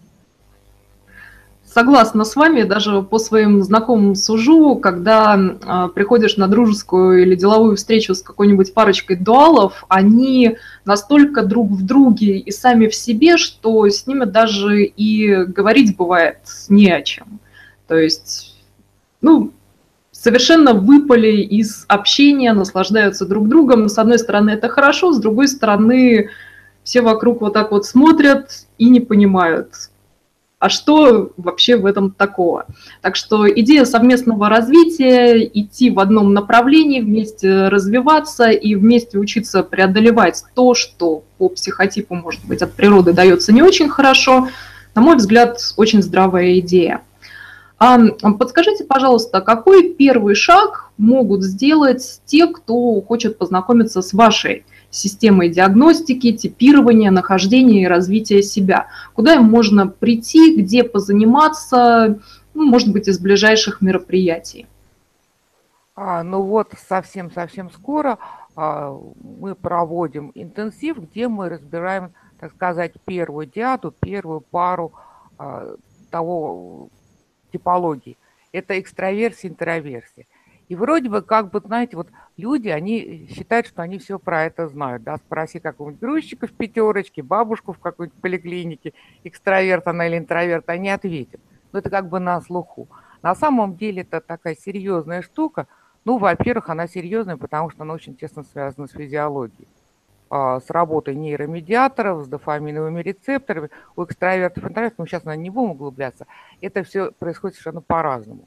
Согласна 1.72 2.24
с 2.24 2.34
вами, 2.34 2.64
даже 2.64 3.00
по 3.00 3.20
своим 3.20 3.62
знакомым 3.62 4.16
сужу, 4.16 4.74
когда 4.74 5.38
э, 5.38 5.88
приходишь 5.94 6.36
на 6.36 6.48
дружескую 6.48 7.22
или 7.22 7.36
деловую 7.36 7.76
встречу 7.76 8.16
с 8.16 8.22
какой-нибудь 8.22 8.74
парочкой 8.74 9.14
дуалов, 9.14 9.84
они 9.88 10.56
настолько 10.84 11.44
друг 11.44 11.70
в 11.70 11.86
друге 11.86 12.38
и 12.38 12.50
сами 12.50 12.88
в 12.88 12.94
себе, 12.96 13.36
что 13.36 13.88
с 13.88 14.04
ними 14.08 14.24
даже 14.24 14.82
и 14.82 15.44
говорить 15.44 15.96
бывает 15.96 16.38
не 16.68 16.90
о 16.90 17.02
чем. 17.02 17.38
То 17.86 17.96
есть, 17.96 18.56
ну, 19.20 19.52
совершенно 20.10 20.74
выпали 20.74 21.36
из 21.36 21.84
общения, 21.86 22.52
наслаждаются 22.52 23.26
друг 23.26 23.48
другом. 23.48 23.88
С 23.88 23.96
одной 23.96 24.18
стороны, 24.18 24.50
это 24.50 24.68
хорошо, 24.68 25.12
с 25.12 25.20
другой 25.20 25.46
стороны, 25.46 26.30
все 26.82 27.00
вокруг 27.00 27.42
вот 27.42 27.52
так 27.52 27.70
вот 27.70 27.86
смотрят 27.86 28.66
и 28.76 28.90
не 28.90 28.98
понимают, 28.98 29.68
а 30.60 30.68
что 30.68 31.32
вообще 31.38 31.76
в 31.76 31.86
этом 31.86 32.12
такого. 32.12 32.66
Так 33.00 33.16
что 33.16 33.50
идея 33.50 33.86
совместного 33.86 34.50
развития, 34.50 35.42
идти 35.42 35.90
в 35.90 35.98
одном 35.98 36.34
направлении, 36.34 37.00
вместе 37.00 37.68
развиваться 37.68 38.50
и 38.50 38.74
вместе 38.74 39.18
учиться 39.18 39.62
преодолевать 39.62 40.44
то, 40.54 40.74
что 40.74 41.24
по 41.38 41.48
психотипу, 41.48 42.14
может 42.14 42.44
быть, 42.44 42.60
от 42.60 42.74
природы 42.74 43.14
дается 43.14 43.52
не 43.52 43.62
очень 43.62 43.88
хорошо, 43.88 44.48
на 44.94 45.00
мой 45.00 45.16
взгляд, 45.16 45.58
очень 45.78 46.02
здравая 46.02 46.58
идея. 46.58 47.00
А 47.78 47.98
подскажите, 48.38 48.84
пожалуйста, 48.84 49.40
какой 49.40 49.94
первый 49.94 50.34
шаг 50.34 50.90
могут 50.98 51.42
сделать 51.42 52.20
те, 52.26 52.46
кто 52.46 53.00
хочет 53.00 53.38
познакомиться 53.38 54.02
с 54.02 54.12
вашей 54.12 54.66
системой 54.90 55.48
диагностики, 55.48 56.32
типирования, 56.32 57.10
нахождения 57.10 57.82
и 57.82 57.86
развития 57.86 58.42
себя. 58.42 58.88
Куда 59.14 59.34
им 59.34 59.44
можно 59.44 59.86
прийти, 59.86 60.56
где 60.60 60.84
позаниматься, 60.84 62.18
ну, 62.54 62.64
может 62.64 62.92
быть, 62.92 63.08
из 63.08 63.18
ближайших 63.18 63.80
мероприятий? 63.80 64.66
А, 65.94 66.22
ну 66.22 66.42
вот 66.42 66.72
совсем-совсем 66.88 67.70
скоро 67.70 68.18
а, 68.56 68.98
мы 69.20 69.54
проводим 69.54 70.32
интенсив, 70.34 70.98
где 70.98 71.28
мы 71.28 71.48
разбираем, 71.48 72.12
так 72.38 72.52
сказать, 72.52 72.94
первую 73.04 73.46
диаду, 73.46 73.94
первую 74.00 74.40
пару 74.40 74.92
а, 75.38 75.76
того 76.10 76.88
типологии. 77.52 78.16
Это 78.52 78.80
экстраверсия, 78.80 79.50
интроверсия. 79.50 80.26
И 80.70 80.76
вроде 80.76 81.08
бы, 81.08 81.20
как 81.20 81.50
бы, 81.50 81.58
знаете, 81.58 81.96
вот 81.96 82.06
люди, 82.36 82.68
они 82.68 83.26
считают, 83.28 83.66
что 83.66 83.82
они 83.82 83.98
все 83.98 84.20
про 84.20 84.44
это 84.44 84.68
знают. 84.68 85.02
Да? 85.02 85.16
Спроси 85.16 85.58
какого-нибудь 85.58 86.00
грузчика 86.00 86.46
в 86.46 86.52
пятерочке, 86.52 87.24
бабушку 87.24 87.72
в 87.72 87.80
какой-нибудь 87.80 88.20
поликлинике, 88.20 88.92
экстраверт 89.24 89.88
она 89.88 90.06
или 90.06 90.16
интроверт, 90.16 90.68
они 90.68 90.88
ответят. 90.90 91.40
Но 91.72 91.80
это 91.80 91.90
как 91.90 92.08
бы 92.08 92.20
на 92.20 92.40
слуху. 92.40 92.86
На 93.20 93.34
самом 93.34 93.76
деле 93.76 94.02
это 94.02 94.20
такая 94.20 94.54
серьезная 94.54 95.22
штука. 95.22 95.66
Ну, 96.04 96.18
во-первых, 96.18 96.68
она 96.68 96.86
серьезная, 96.86 97.36
потому 97.36 97.70
что 97.70 97.82
она 97.82 97.94
очень 97.94 98.14
тесно 98.14 98.44
связана 98.44 98.86
с 98.86 98.92
физиологией. 98.92 99.66
А, 100.30 100.60
с 100.60 100.70
работой 100.70 101.16
нейромедиаторов, 101.16 102.26
с 102.26 102.28
дофаминовыми 102.28 103.02
рецепторами. 103.02 103.70
У 103.96 104.04
экстравертов, 104.04 104.62
интровертов, 104.62 105.00
мы 105.00 105.08
сейчас 105.08 105.24
на 105.24 105.34
не 105.34 105.50
будем 105.50 105.72
углубляться, 105.72 106.28
это 106.60 106.84
все 106.84 107.10
происходит 107.10 107.56
совершенно 107.56 107.80
по-разному. 107.80 108.44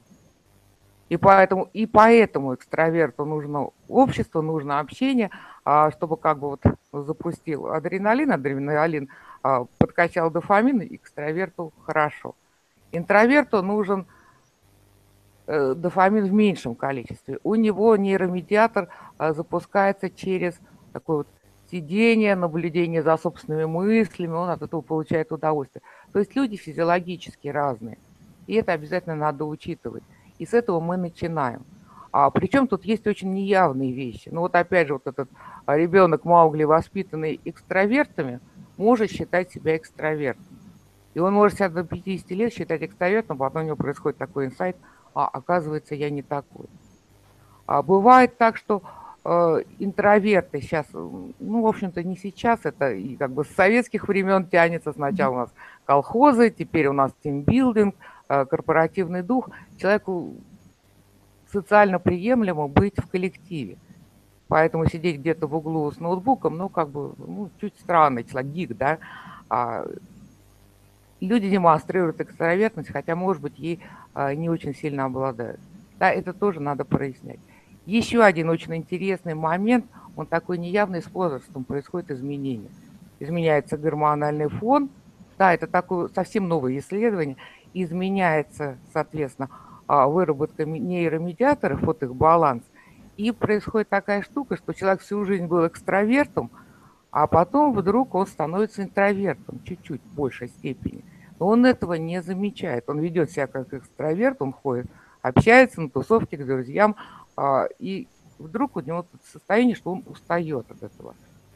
И 1.14 1.16
поэтому, 1.16 1.68
и 1.72 1.86
поэтому 1.86 2.56
экстраверту 2.56 3.24
нужно 3.24 3.68
общество, 3.88 4.40
нужно 4.40 4.80
общение, 4.80 5.30
а, 5.64 5.92
чтобы 5.92 6.16
как 6.16 6.40
бы 6.40 6.48
вот 6.48 6.62
запустил 6.92 7.68
адреналин, 7.68 8.32
адреналин 8.32 9.08
а, 9.44 9.64
подкачал 9.78 10.32
дофамин, 10.32 10.82
экстраверту 10.90 11.72
хорошо. 11.86 12.34
Интроверту 12.90 13.62
нужен 13.62 14.06
э, 15.46 15.74
дофамин 15.76 16.24
в 16.24 16.32
меньшем 16.32 16.74
количестве. 16.74 17.38
У 17.44 17.54
него 17.54 17.94
нейромедиатор 17.94 18.88
а, 19.16 19.34
запускается 19.34 20.10
через 20.10 20.58
такое 20.92 21.18
вот 21.18 21.28
сидение, 21.70 22.34
наблюдение 22.34 23.04
за 23.04 23.16
собственными 23.16 23.66
мыслями, 23.66 24.32
он 24.32 24.50
от 24.50 24.62
этого 24.62 24.80
получает 24.80 25.30
удовольствие. 25.30 25.82
То 26.12 26.18
есть 26.18 26.34
люди 26.34 26.56
физиологически 26.56 27.46
разные, 27.46 27.98
и 28.48 28.54
это 28.54 28.72
обязательно 28.72 29.14
надо 29.14 29.44
учитывать. 29.44 30.02
И 30.38 30.46
с 30.46 30.54
этого 30.54 30.80
мы 30.80 30.96
начинаем. 30.96 31.64
А, 32.12 32.30
причем 32.30 32.68
тут 32.68 32.84
есть 32.84 33.06
очень 33.08 33.32
неявные 33.32 33.92
вещи. 33.92 34.28
Ну 34.30 34.42
вот 34.42 34.54
опять 34.54 34.86
же, 34.86 34.94
вот 34.94 35.06
этот 35.06 35.28
ребенок 35.66 36.24
Маугли, 36.24 36.62
воспитанный 36.62 37.40
экстравертами, 37.44 38.38
может 38.76 39.10
считать 39.10 39.50
себя 39.50 39.76
экстравертом. 39.76 40.60
И 41.14 41.18
он 41.18 41.34
может 41.34 41.58
себя 41.58 41.68
до 41.68 41.84
50 41.84 42.30
лет 42.30 42.52
считать 42.52 42.82
экстравертом, 42.82 43.38
потом 43.38 43.62
у 43.62 43.64
него 43.66 43.76
происходит 43.76 44.18
такой 44.18 44.46
инсайт, 44.46 44.76
а 45.12 45.26
оказывается, 45.26 45.96
я 45.96 46.10
не 46.10 46.22
такой. 46.22 46.66
А 47.66 47.82
бывает 47.82 48.38
так, 48.38 48.56
что 48.56 48.82
э, 49.24 49.62
интроверты 49.78 50.60
сейчас, 50.60 50.86
ну, 50.92 51.62
в 51.62 51.66
общем-то, 51.66 52.02
не 52.04 52.16
сейчас, 52.16 52.60
это 52.64 52.96
как 53.18 53.32
бы 53.32 53.44
с 53.44 53.48
советских 53.48 54.06
времен 54.06 54.46
тянется. 54.46 54.92
Сначала 54.92 55.34
у 55.34 55.38
нас 55.38 55.54
колхозы, 55.84 56.50
теперь 56.50 56.86
у 56.86 56.92
нас 56.92 57.12
тимбилдинг– 57.22 57.96
корпоративный 58.26 59.22
дух, 59.22 59.50
человеку 59.78 60.34
социально 61.50 61.98
приемлемо 61.98 62.68
быть 62.68 62.98
в 62.98 63.08
коллективе. 63.08 63.76
Поэтому 64.48 64.86
сидеть 64.86 65.20
где-то 65.20 65.46
в 65.46 65.54
углу 65.54 65.90
с 65.90 65.98
ноутбуком, 65.98 66.56
ну, 66.56 66.68
как 66.68 66.90
бы, 66.90 67.14
ну, 67.18 67.50
чуть 67.60 67.74
странный 67.80 68.24
человек, 68.24 68.52
гик, 68.52 68.76
да. 68.76 68.98
А 69.48 69.86
люди 71.20 71.48
демонстрируют 71.48 72.20
экстравертность, 72.20 72.90
хотя, 72.90 73.16
может 73.16 73.42
быть, 73.42 73.58
ей 73.58 73.80
а, 74.12 74.34
не 74.34 74.50
очень 74.50 74.74
сильно 74.74 75.06
обладают. 75.06 75.60
Да, 75.98 76.10
это 76.10 76.32
тоже 76.32 76.60
надо 76.60 76.84
прояснять. 76.84 77.40
Еще 77.86 78.22
один 78.22 78.48
очень 78.48 78.74
интересный 78.76 79.34
момент, 79.34 79.86
он 80.16 80.26
такой 80.26 80.58
неявный, 80.58 81.02
с 81.02 81.10
возрастом 81.10 81.64
происходит 81.64 82.10
изменение. 82.10 82.70
Изменяется 83.20 83.76
гормональный 83.76 84.48
фон, 84.48 84.90
да, 85.38 85.52
это 85.52 85.66
такое 85.66 86.08
совсем 86.14 86.48
новое 86.48 86.78
исследование, 86.78 87.36
изменяется, 87.74 88.78
соответственно, 88.92 89.50
а, 89.86 90.06
выработка 90.06 90.64
нейромедиаторов, 90.64 91.82
вот 91.82 92.02
их 92.02 92.14
баланс, 92.14 92.62
и 93.16 93.30
происходит 93.30 93.88
такая 93.88 94.22
штука, 94.22 94.56
что 94.56 94.72
человек 94.72 95.00
всю 95.00 95.24
жизнь 95.24 95.46
был 95.46 95.66
экстравертом, 95.66 96.50
а 97.10 97.26
потом 97.26 97.74
вдруг 97.74 98.14
он 98.14 98.26
становится 98.26 98.82
интровертом, 98.82 99.60
чуть-чуть 99.64 100.02
в 100.02 100.14
большей 100.14 100.48
степени. 100.48 101.04
Но 101.38 101.48
он 101.48 101.66
этого 101.66 101.94
не 101.94 102.22
замечает. 102.22 102.88
Он 102.88 102.98
ведет 102.98 103.30
себя 103.30 103.46
как 103.46 103.72
экстраверт, 103.72 104.40
он 104.40 104.52
ходит, 104.52 104.86
общается 105.22 105.80
на 105.80 105.90
тусовке 105.90 106.36
к 106.36 106.46
друзьям, 106.46 106.96
а, 107.36 107.66
и 107.78 108.08
вдруг 108.38 108.76
у 108.76 108.80
него 108.80 109.06
состояние, 109.32 109.76
что 109.76 109.92
он 109.92 110.02
устает 110.06 110.70
от 110.70 110.82
этого. 110.82 111.14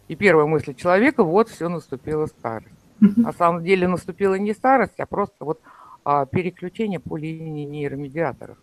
И 0.08 0.16
первая 0.16 0.46
мысль 0.46 0.74
человека, 0.74 1.22
вот 1.22 1.48
все, 1.48 1.68
наступила 1.68 2.26
старость. 2.26 2.74
На 3.00 3.32
самом 3.32 3.62
деле 3.62 3.86
наступила 3.86 4.34
не 4.34 4.52
старость, 4.52 4.98
а 4.98 5.06
просто 5.06 5.44
вот 5.44 5.60
а, 6.10 6.24
переключение 6.24 7.00
по 7.00 7.18
линии 7.18 7.66
нейромедиаторов. 7.66 8.56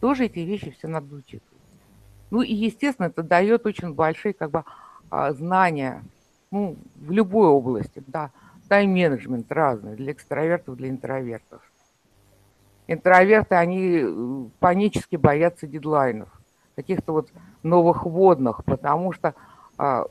Тоже 0.00 0.26
эти 0.26 0.38
вещи 0.38 0.70
все 0.70 0.86
надо 0.86 1.12
учитывать. 1.16 1.42
Ну 2.30 2.40
и, 2.42 2.54
естественно, 2.54 3.06
это 3.06 3.24
дает 3.24 3.66
очень 3.66 3.92
большие 3.92 4.32
как 4.32 4.52
бы, 4.52 4.62
а, 5.10 5.32
знания 5.32 6.04
ну, 6.52 6.76
в 6.94 7.10
любой 7.10 7.48
области. 7.48 8.00
Да, 8.06 8.30
тайм-менеджмент 8.68 9.50
разный 9.50 9.96
для 9.96 10.12
экстравертов, 10.12 10.76
для 10.76 10.88
интровертов. 10.88 11.62
Интроверты, 12.86 13.56
они 13.56 13.98
э, 14.00 14.44
панически 14.60 15.16
боятся 15.16 15.66
дедлайнов, 15.66 16.28
каких-то 16.76 17.12
вот 17.12 17.28
новых 17.64 18.06
водных, 18.06 18.64
потому 18.64 19.10
что 19.12 19.34
а, 19.78 20.04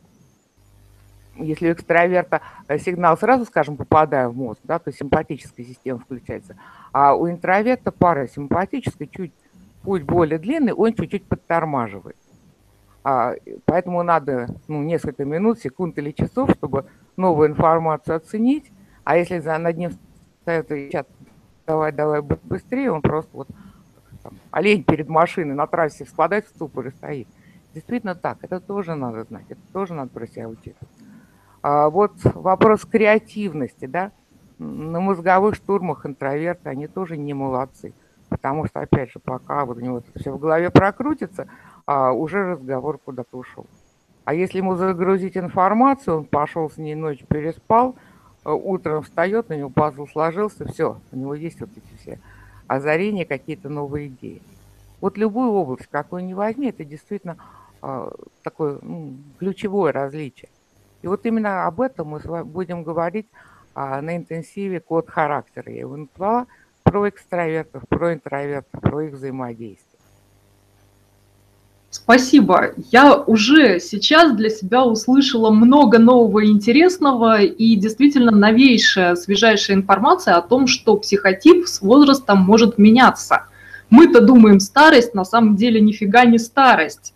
если 1.36 1.70
у 1.70 1.74
экстраверта 1.74 2.42
э, 2.68 2.78
сигнал 2.78 3.18
сразу, 3.18 3.46
скажем, 3.46 3.78
попадая 3.78 4.30
в 4.30 4.36
мозг, 4.36 4.60
да, 4.64 4.80
то 4.80 4.92
симпатическая 4.92 5.66
система 5.66 6.00
включается, 6.00 6.56
а 6.92 7.16
у 7.16 7.30
интроверта 7.30 7.92
пара 7.92 8.28
симпатическая, 8.28 9.08
чуть 9.08 9.34
путь 9.84 10.04
более 10.04 10.40
длинный, 10.40 10.74
он 10.74 10.94
чуть-чуть 10.94 11.26
подтормаживает. 11.26 12.16
А, 13.04 13.34
поэтому 13.66 14.02
надо 14.04 14.48
ну, 14.68 14.82
несколько 14.82 15.26
минут, 15.26 15.60
секунд 15.60 15.98
или 15.98 16.12
часов, 16.12 16.52
чтобы 16.52 16.86
новую 17.18 17.50
информацию 17.50 18.16
оценить. 18.16 18.72
А 19.04 19.18
если 19.18 19.40
за, 19.40 19.58
над 19.58 19.78
ним 19.78 19.92
стоят 20.42 20.70
чат 20.92 21.08
давай, 21.66 21.92
давай 21.92 22.22
быстрее, 22.22 22.92
он 22.92 23.02
просто 23.02 23.30
вот 23.34 23.48
там, 24.22 24.34
олень 24.52 24.84
перед 24.84 25.10
машиной 25.10 25.56
на 25.56 25.68
трассе 25.68 26.06
вкладает 26.06 26.46
в 26.46 26.50
ступор 26.50 26.88
и 26.88 26.92
стоит. 26.92 27.28
Действительно 27.74 28.16
так, 28.16 28.38
это 28.42 28.60
тоже 28.60 28.96
надо 28.96 29.24
знать, 29.24 29.46
это 29.50 29.62
тоже 29.74 29.94
надо 29.94 30.10
про 30.10 30.28
себя 30.28 30.48
учитывать. 30.48 30.90
А 31.64 31.90
вот 31.90 32.12
вопрос 32.24 32.82
креативности, 32.86 33.86
да, 33.86 34.12
на 34.60 35.00
мозговых 35.00 35.56
штурмах 35.56 36.06
интроверты, 36.06 36.70
они 36.70 36.88
тоже 36.88 37.18
не 37.18 37.34
молодцы. 37.34 37.94
Потому 38.30 38.66
что, 38.68 38.82
опять 38.82 39.12
же, 39.12 39.20
пока 39.20 39.66
вот 39.66 39.78
у 39.78 39.80
него 39.80 40.04
все 40.16 40.32
в 40.32 40.40
голове 40.40 40.70
прокрутится, 40.70 41.48
а 41.86 42.12
уже 42.12 42.52
разговор 42.52 42.98
куда-то 42.98 43.38
ушел. 43.38 43.66
А 44.26 44.34
если 44.34 44.58
ему 44.58 44.76
загрузить 44.76 45.38
информацию, 45.38 46.18
он 46.18 46.26
пошел 46.26 46.70
с 46.70 46.78
ней 46.78 46.96
ночью, 46.96 47.28
переспал, 47.28 47.96
э, 48.46 48.52
утром 48.52 49.04
встает, 49.04 49.48
у 49.50 49.54
него 49.54 49.70
пазл 49.70 50.08
сложился, 50.08 50.66
все, 50.66 51.00
у 51.12 51.16
него 51.16 51.34
есть 51.34 51.60
вот 51.62 51.70
эти 51.76 52.02
все 52.02 52.20
озарения, 52.68 53.26
какие-то 53.26 53.70
новые 53.70 54.08
идеи. 54.08 54.42
Вот 55.02 55.18
любую 55.18 55.52
область, 55.52 55.88
какую 55.88 56.26
ни 56.26 56.34
возьми, 56.34 56.70
это 56.70 56.84
действительно 56.86 57.38
э, 57.82 58.12
такое 58.44 58.80
ну, 58.82 59.14
ключевое 59.40 59.92
различие. 59.92 60.50
И 61.04 61.08
вот 61.08 61.26
именно 61.26 61.68
об 61.68 61.82
этом 61.82 62.08
мы 62.08 62.44
будем 62.46 62.84
говорить 62.84 63.28
а, 63.76 64.02
на 64.02 64.16
интенсиве 64.16 64.80
код 64.80 65.10
характера. 65.10 65.72
Я 65.72 65.82
его 65.82 65.98
назвала 65.98 66.48
про 66.84 67.10
экстравертов, 67.10 67.84
про 67.90 68.14
интровертов, 68.14 68.82
про 68.82 69.02
их 69.02 69.14
взаимодействие. 69.14 70.00
Спасибо. 71.92 72.72
Я 72.92 73.18
уже 73.18 73.80
сейчас 73.80 74.34
для 74.34 74.50
себя 74.50 74.84
услышала 74.86 75.52
много 75.52 76.00
нового 76.00 76.40
и 76.40 76.50
интересного 76.50 77.42
и 77.42 77.76
действительно 77.76 78.32
новейшая, 78.32 79.16
свежайшая 79.16 79.78
информация 79.78 80.36
о 80.36 80.42
том, 80.42 80.68
что 80.68 80.96
психотип 80.98 81.68
с 81.68 81.82
возрастом 81.82 82.40
может 82.40 82.78
меняться. 82.78 83.44
Мы-то 83.90 84.22
думаем 84.22 84.60
старость, 84.60 85.14
на 85.14 85.26
самом 85.26 85.56
деле 85.56 85.82
нифига 85.82 86.26
не 86.26 86.40
старость 86.40 87.14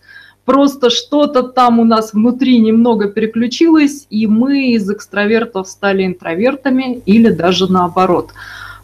просто 0.48 0.88
что-то 0.88 1.42
там 1.42 1.78
у 1.78 1.84
нас 1.84 2.14
внутри 2.14 2.58
немного 2.58 3.08
переключилось, 3.08 4.06
и 4.08 4.26
мы 4.26 4.70
из 4.72 4.90
экстравертов 4.90 5.68
стали 5.68 6.06
интровертами 6.06 7.02
или 7.04 7.28
даже 7.28 7.70
наоборот. 7.70 8.30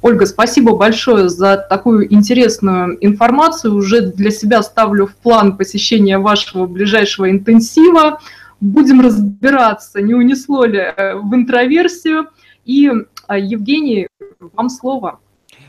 Ольга, 0.02 0.26
спасибо 0.26 0.76
большое 0.76 1.30
за 1.30 1.56
такую 1.56 2.12
интересную 2.12 2.98
информацию. 3.00 3.74
Уже 3.74 4.02
для 4.02 4.30
себя 4.30 4.62
ставлю 4.62 5.06
в 5.06 5.16
план 5.16 5.56
посещения 5.56 6.18
вашего 6.18 6.66
ближайшего 6.66 7.30
интенсива. 7.30 8.20
Будем 8.60 9.00
разбираться, 9.00 10.02
не 10.02 10.12
унесло 10.12 10.66
ли 10.66 10.80
э, 10.80 11.14
в 11.14 11.34
интроверсию. 11.34 12.26
И, 12.66 12.92
а, 13.26 13.38
Евгений, 13.38 14.08
вам 14.52 14.68
слово. 14.68 15.18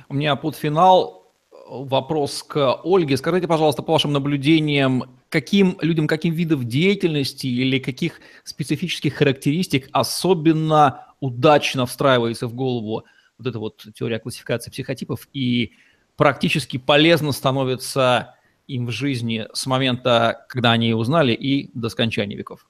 У 0.10 0.13
меня 0.13 0.36
под 0.36 0.58
финал 0.58 1.25
вопрос 1.69 2.43
к 2.43 2.81
Ольге. 2.84 3.17
Скажите, 3.17 3.47
пожалуйста, 3.47 3.81
по 3.81 3.93
вашим 3.93 4.12
наблюдениям, 4.13 5.05
каким 5.36 5.78
людям, 5.82 6.08
каким 6.08 6.34
видам 6.34 6.65
деятельности 6.65 7.45
или 7.45 7.78
каких 7.78 8.21
специфических 8.45 9.15
характеристик 9.15 9.89
особенно 9.91 11.08
удачно 11.19 11.86
встраивается 11.86 12.48
в 12.48 12.54
голову 12.54 13.04
вот 13.38 13.45
эта 13.45 13.60
вот 13.60 13.86
теория 13.93 14.19
классификации 14.19 14.71
психотипов 14.71 15.28
и 15.34 15.74
практически 16.15 16.78
полезно 16.78 17.34
становится 17.34 18.36
им 18.67 18.86
в 18.86 18.91
жизни 18.91 19.45
с 19.52 19.65
момента, 19.65 20.45
когда 20.48 20.71
они 20.71 20.88
ее 20.88 20.95
узнали, 20.95 21.34
и 21.34 21.69
до 21.78 21.89
скончания 21.89 22.38
веков? 22.38 22.65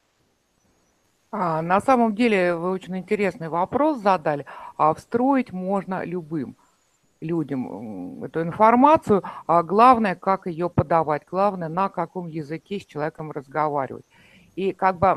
А, 1.29 1.61
на 1.61 1.79
самом 1.81 2.15
деле 2.15 2.55
вы 2.55 2.71
очень 2.71 2.97
интересный 2.97 3.49
вопрос 3.49 4.01
задали. 4.01 4.47
А 4.75 4.95
встроить 4.95 5.51
можно 5.51 6.03
любым 6.03 6.57
людям 7.25 8.23
эту 8.23 8.41
информацию, 8.41 9.23
а 9.47 9.63
главное, 9.63 10.15
как 10.15 10.47
ее 10.47 10.69
подавать, 10.69 11.23
главное, 11.29 11.69
на 11.69 11.89
каком 11.89 12.27
языке 12.27 12.79
с 12.79 12.85
человеком 12.85 13.31
разговаривать. 13.31 14.05
И 14.55 14.71
как 14.71 14.99
бы 14.99 15.13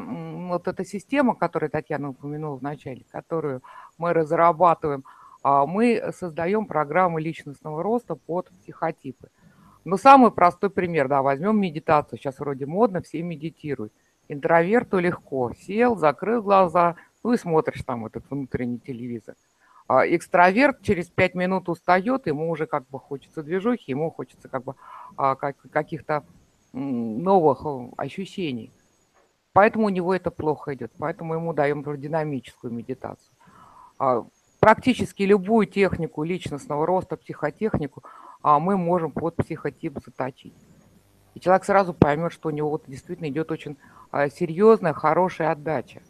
вот 0.48 0.66
эта 0.66 0.84
система, 0.84 1.34
которую 1.34 1.70
Татьяна 1.70 2.10
упомянула 2.10 2.56
в 2.58 2.62
начале, 2.62 3.04
которую 3.10 3.62
мы 3.96 4.12
разрабатываем, 4.12 5.04
а, 5.42 5.64
мы 5.66 6.12
создаем 6.12 6.66
программы 6.66 7.20
личностного 7.20 7.82
роста 7.82 8.16
под 8.16 8.50
психотипы. 8.60 9.28
Но 9.84 9.96
самый 9.96 10.32
простой 10.32 10.70
пример, 10.70 11.08
да, 11.08 11.22
возьмем 11.22 11.60
медитацию, 11.60 12.18
сейчас 12.18 12.40
вроде 12.40 12.66
модно, 12.66 13.00
все 13.00 13.22
медитируют. 13.22 13.92
Интроверту 14.28 14.98
легко, 14.98 15.52
сел, 15.54 15.96
закрыл 15.96 16.42
глаза, 16.42 16.96
ну 17.22 17.32
и 17.32 17.38
смотришь 17.38 17.82
там 17.84 18.06
этот 18.06 18.28
внутренний 18.28 18.78
телевизор. 18.78 19.36
А 19.88 20.06
экстраверт 20.06 20.82
через 20.82 21.06
пять 21.06 21.34
минут 21.34 21.70
устает, 21.70 22.26
ему 22.26 22.50
уже 22.50 22.66
как 22.66 22.86
бы 22.88 23.00
хочется 23.00 23.42
движухи, 23.42 23.90
ему 23.90 24.10
хочется 24.10 24.46
как 24.46 24.62
бы 24.62 24.74
а, 25.16 25.34
каких-то 25.34 26.24
новых 26.74 27.62
э, 27.64 27.88
ощущений. 27.96 28.70
Поэтому 29.54 29.86
у 29.86 29.88
него 29.88 30.14
это 30.14 30.30
плохо 30.30 30.74
идет, 30.74 30.92
поэтому 30.98 31.32
ему 31.32 31.54
даем 31.54 31.82
динамическую 31.98 32.70
медитацию. 32.70 33.32
А, 33.98 34.26
практически 34.60 35.22
любую 35.22 35.66
технику 35.66 36.22
личностного 36.22 36.84
роста, 36.84 37.16
психотехнику 37.16 38.04
мы 38.42 38.76
можем 38.76 39.10
под 39.10 39.36
психотип 39.36 39.98
заточить. 40.04 40.54
И 41.34 41.40
человек 41.40 41.64
сразу 41.64 41.94
поймет, 41.94 42.32
что 42.32 42.50
у 42.50 42.52
него 42.52 42.68
вот 42.68 42.84
действительно 42.86 43.28
идет 43.28 43.50
очень 43.50 43.76
серьезная, 44.12 44.92
хорошая 44.92 45.50
отдача. 45.50 46.02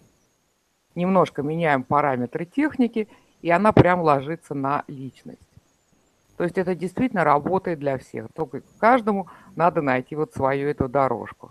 Немножко 0.94 1.42
меняем 1.42 1.84
параметры 1.84 2.44
техники– 2.44 3.08
и 3.42 3.50
она 3.50 3.72
прям 3.72 4.00
ложится 4.02 4.54
на 4.54 4.84
личность. 4.88 5.38
То 6.36 6.44
есть 6.44 6.56
это 6.56 6.74
действительно 6.74 7.24
работает 7.24 7.80
для 7.80 7.98
всех. 7.98 8.28
Только 8.34 8.62
каждому 8.78 9.26
надо 9.56 9.82
найти 9.82 10.14
вот 10.14 10.32
свою 10.32 10.68
эту 10.68 10.88
дорожку. 10.88 11.48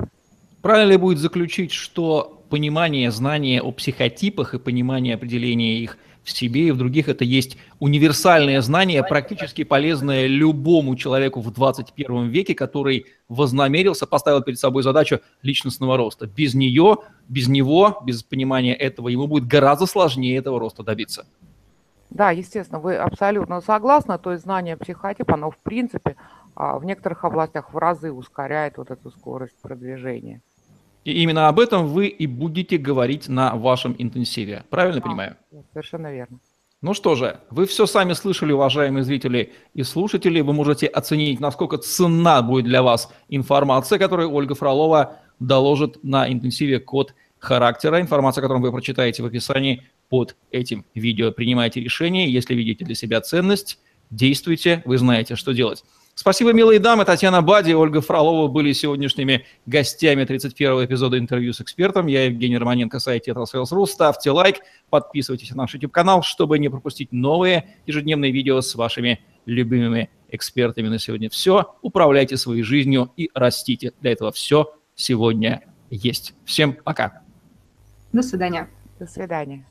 Правильно 0.62 0.92
ли 0.92 0.98
будет 0.98 1.20
заключить, 1.20 1.72
что 1.72 2.42
понимание, 2.50 3.12
знание 3.12 3.62
о 3.62 3.72
психотипах 3.72 4.54
и 4.54 4.60
понимание 4.60 5.16
определения 5.16 5.80
их 5.80 5.98
в 6.24 6.32
себе 6.32 6.68
и 6.68 6.72
в 6.72 6.78
других, 6.78 7.08
это 7.08 7.24
есть 7.24 7.58
универсальное 7.80 8.62
знание, 8.62 9.02
практически 9.04 9.64
полезное 9.64 10.28
любому 10.28 10.96
человеку 10.98 11.40
в 11.42 11.52
21 11.52 12.28
веке, 12.28 12.54
который 12.54 13.06
вознамерился, 13.30 14.08
поставил 14.08 14.42
перед 14.42 14.60
собой 14.60 14.84
задачу 14.84 15.22
личностного 15.42 15.96
роста. 15.96 16.28
Без 16.28 16.54
нее, 16.54 16.98
без 17.30 17.48
него, 17.48 18.02
без 18.06 18.24
понимания 18.24 18.74
этого, 18.74 19.08
ему 19.08 19.28
будет 19.28 19.48
гораздо 19.48 19.86
сложнее 19.86 20.38
этого 20.38 20.60
роста 20.60 20.84
добиться. 20.84 21.26
Да, 22.10 22.32
естественно, 22.32 22.80
вы 22.80 22.96
абсолютно 22.96 23.62
согласны. 23.62 24.18
То 24.18 24.32
есть 24.32 24.44
знание 24.44 24.78
психотипа, 24.78 25.34
оно 25.34 25.52
в 25.52 25.58
принципе 25.58 26.16
а, 26.56 26.80
в 26.80 26.86
некоторых 26.86 27.24
областях 27.26 27.74
в 27.74 27.78
разы 27.78 28.12
ускоряет 28.12 28.78
вот 28.78 28.92
эту 28.92 29.12
скорость 29.12 29.56
продвижения. 29.62 30.42
И 31.04 31.24
именно 31.24 31.48
об 31.48 31.60
этом 31.60 31.88
вы 31.88 32.08
и 32.08 32.28
будете 32.28 32.78
говорить 32.78 33.30
на 33.30 33.56
вашем 33.56 33.96
интенсиве. 33.98 34.64
Правильно 34.70 35.00
да, 35.00 35.06
понимаю? 35.06 35.38
Совершенно 35.74 36.12
верно. 36.12 36.40
Ну 36.82 36.94
что 36.94 37.16
же, 37.16 37.40
вы 37.50 37.66
все 37.66 37.88
сами 37.88 38.14
слышали, 38.14 38.52
уважаемые 38.52 39.04
зрители 39.04 39.54
и 39.74 39.84
слушатели. 39.84 40.42
Вы 40.42 40.54
можете 40.54 40.86
оценить, 40.86 41.40
насколько 41.40 41.78
ценна 41.78 42.42
будет 42.42 42.66
для 42.66 42.84
вас 42.84 43.12
информация, 43.30 43.98
которую 43.98 44.32
Ольга 44.32 44.54
Фролова 44.54 45.16
доложит 45.40 46.04
на 46.04 46.32
интенсиве 46.32 46.80
код 46.80 47.16
характера. 47.40 48.00
Информация, 48.00 48.42
которую 48.42 48.62
вы 48.62 48.72
прочитаете 48.72 49.24
в 49.24 49.26
описании 49.26 49.88
под 50.10 50.36
этим 50.52 50.86
видео. 50.94 51.32
Принимайте 51.32 51.82
решение, 51.82 52.32
если 52.32 52.56
видите 52.56 52.86
для 52.86 52.96
себя 52.96 53.22
ценность, 53.22 53.80
действуйте, 54.10 54.82
вы 54.86 54.98
знаете, 54.98 55.36
что 55.36 55.54
делать. 55.54 55.84
Спасибо, 56.20 56.52
милые 56.52 56.80
дамы. 56.80 57.06
Татьяна 57.06 57.44
Бади 57.44 57.70
и 57.70 57.74
Ольга 57.76 58.02
Фролова 58.02 58.48
были 58.48 58.72
сегодняшними 58.72 59.46
гостями 59.68 60.24
31-го 60.24 60.84
эпизода 60.84 61.20
интервью 61.20 61.54
с 61.54 61.62
экспертом. 61.62 62.08
Я 62.08 62.26
Евгений 62.26 62.58
Романенко, 62.58 62.98
сайт 62.98 63.28
Tetrasales.ru. 63.28 63.86
Ставьте 63.86 64.32
лайк, 64.32 64.56
подписывайтесь 64.90 65.52
на 65.52 65.58
наш 65.58 65.76
YouTube-канал, 65.76 66.24
чтобы 66.24 66.58
не 66.58 66.70
пропустить 66.70 67.12
новые 67.12 67.76
ежедневные 67.86 68.32
видео 68.32 68.62
с 68.62 68.74
вашими 68.74 69.20
любимыми 69.46 70.10
экспертами 70.30 70.88
на 70.88 70.98
сегодня. 70.98 71.30
Все. 71.30 71.76
Управляйте 71.84 72.36
своей 72.36 72.64
жизнью 72.64 73.12
и 73.16 73.30
растите. 73.36 73.94
Для 74.02 74.14
этого 74.14 74.32
все 74.32 74.74
сегодня 74.96 75.66
есть. 75.92 76.34
Всем 76.46 76.74
пока. 76.74 77.22
До 78.12 78.24
свидания. 78.24 78.70
До 78.98 79.06
свидания. 79.06 79.68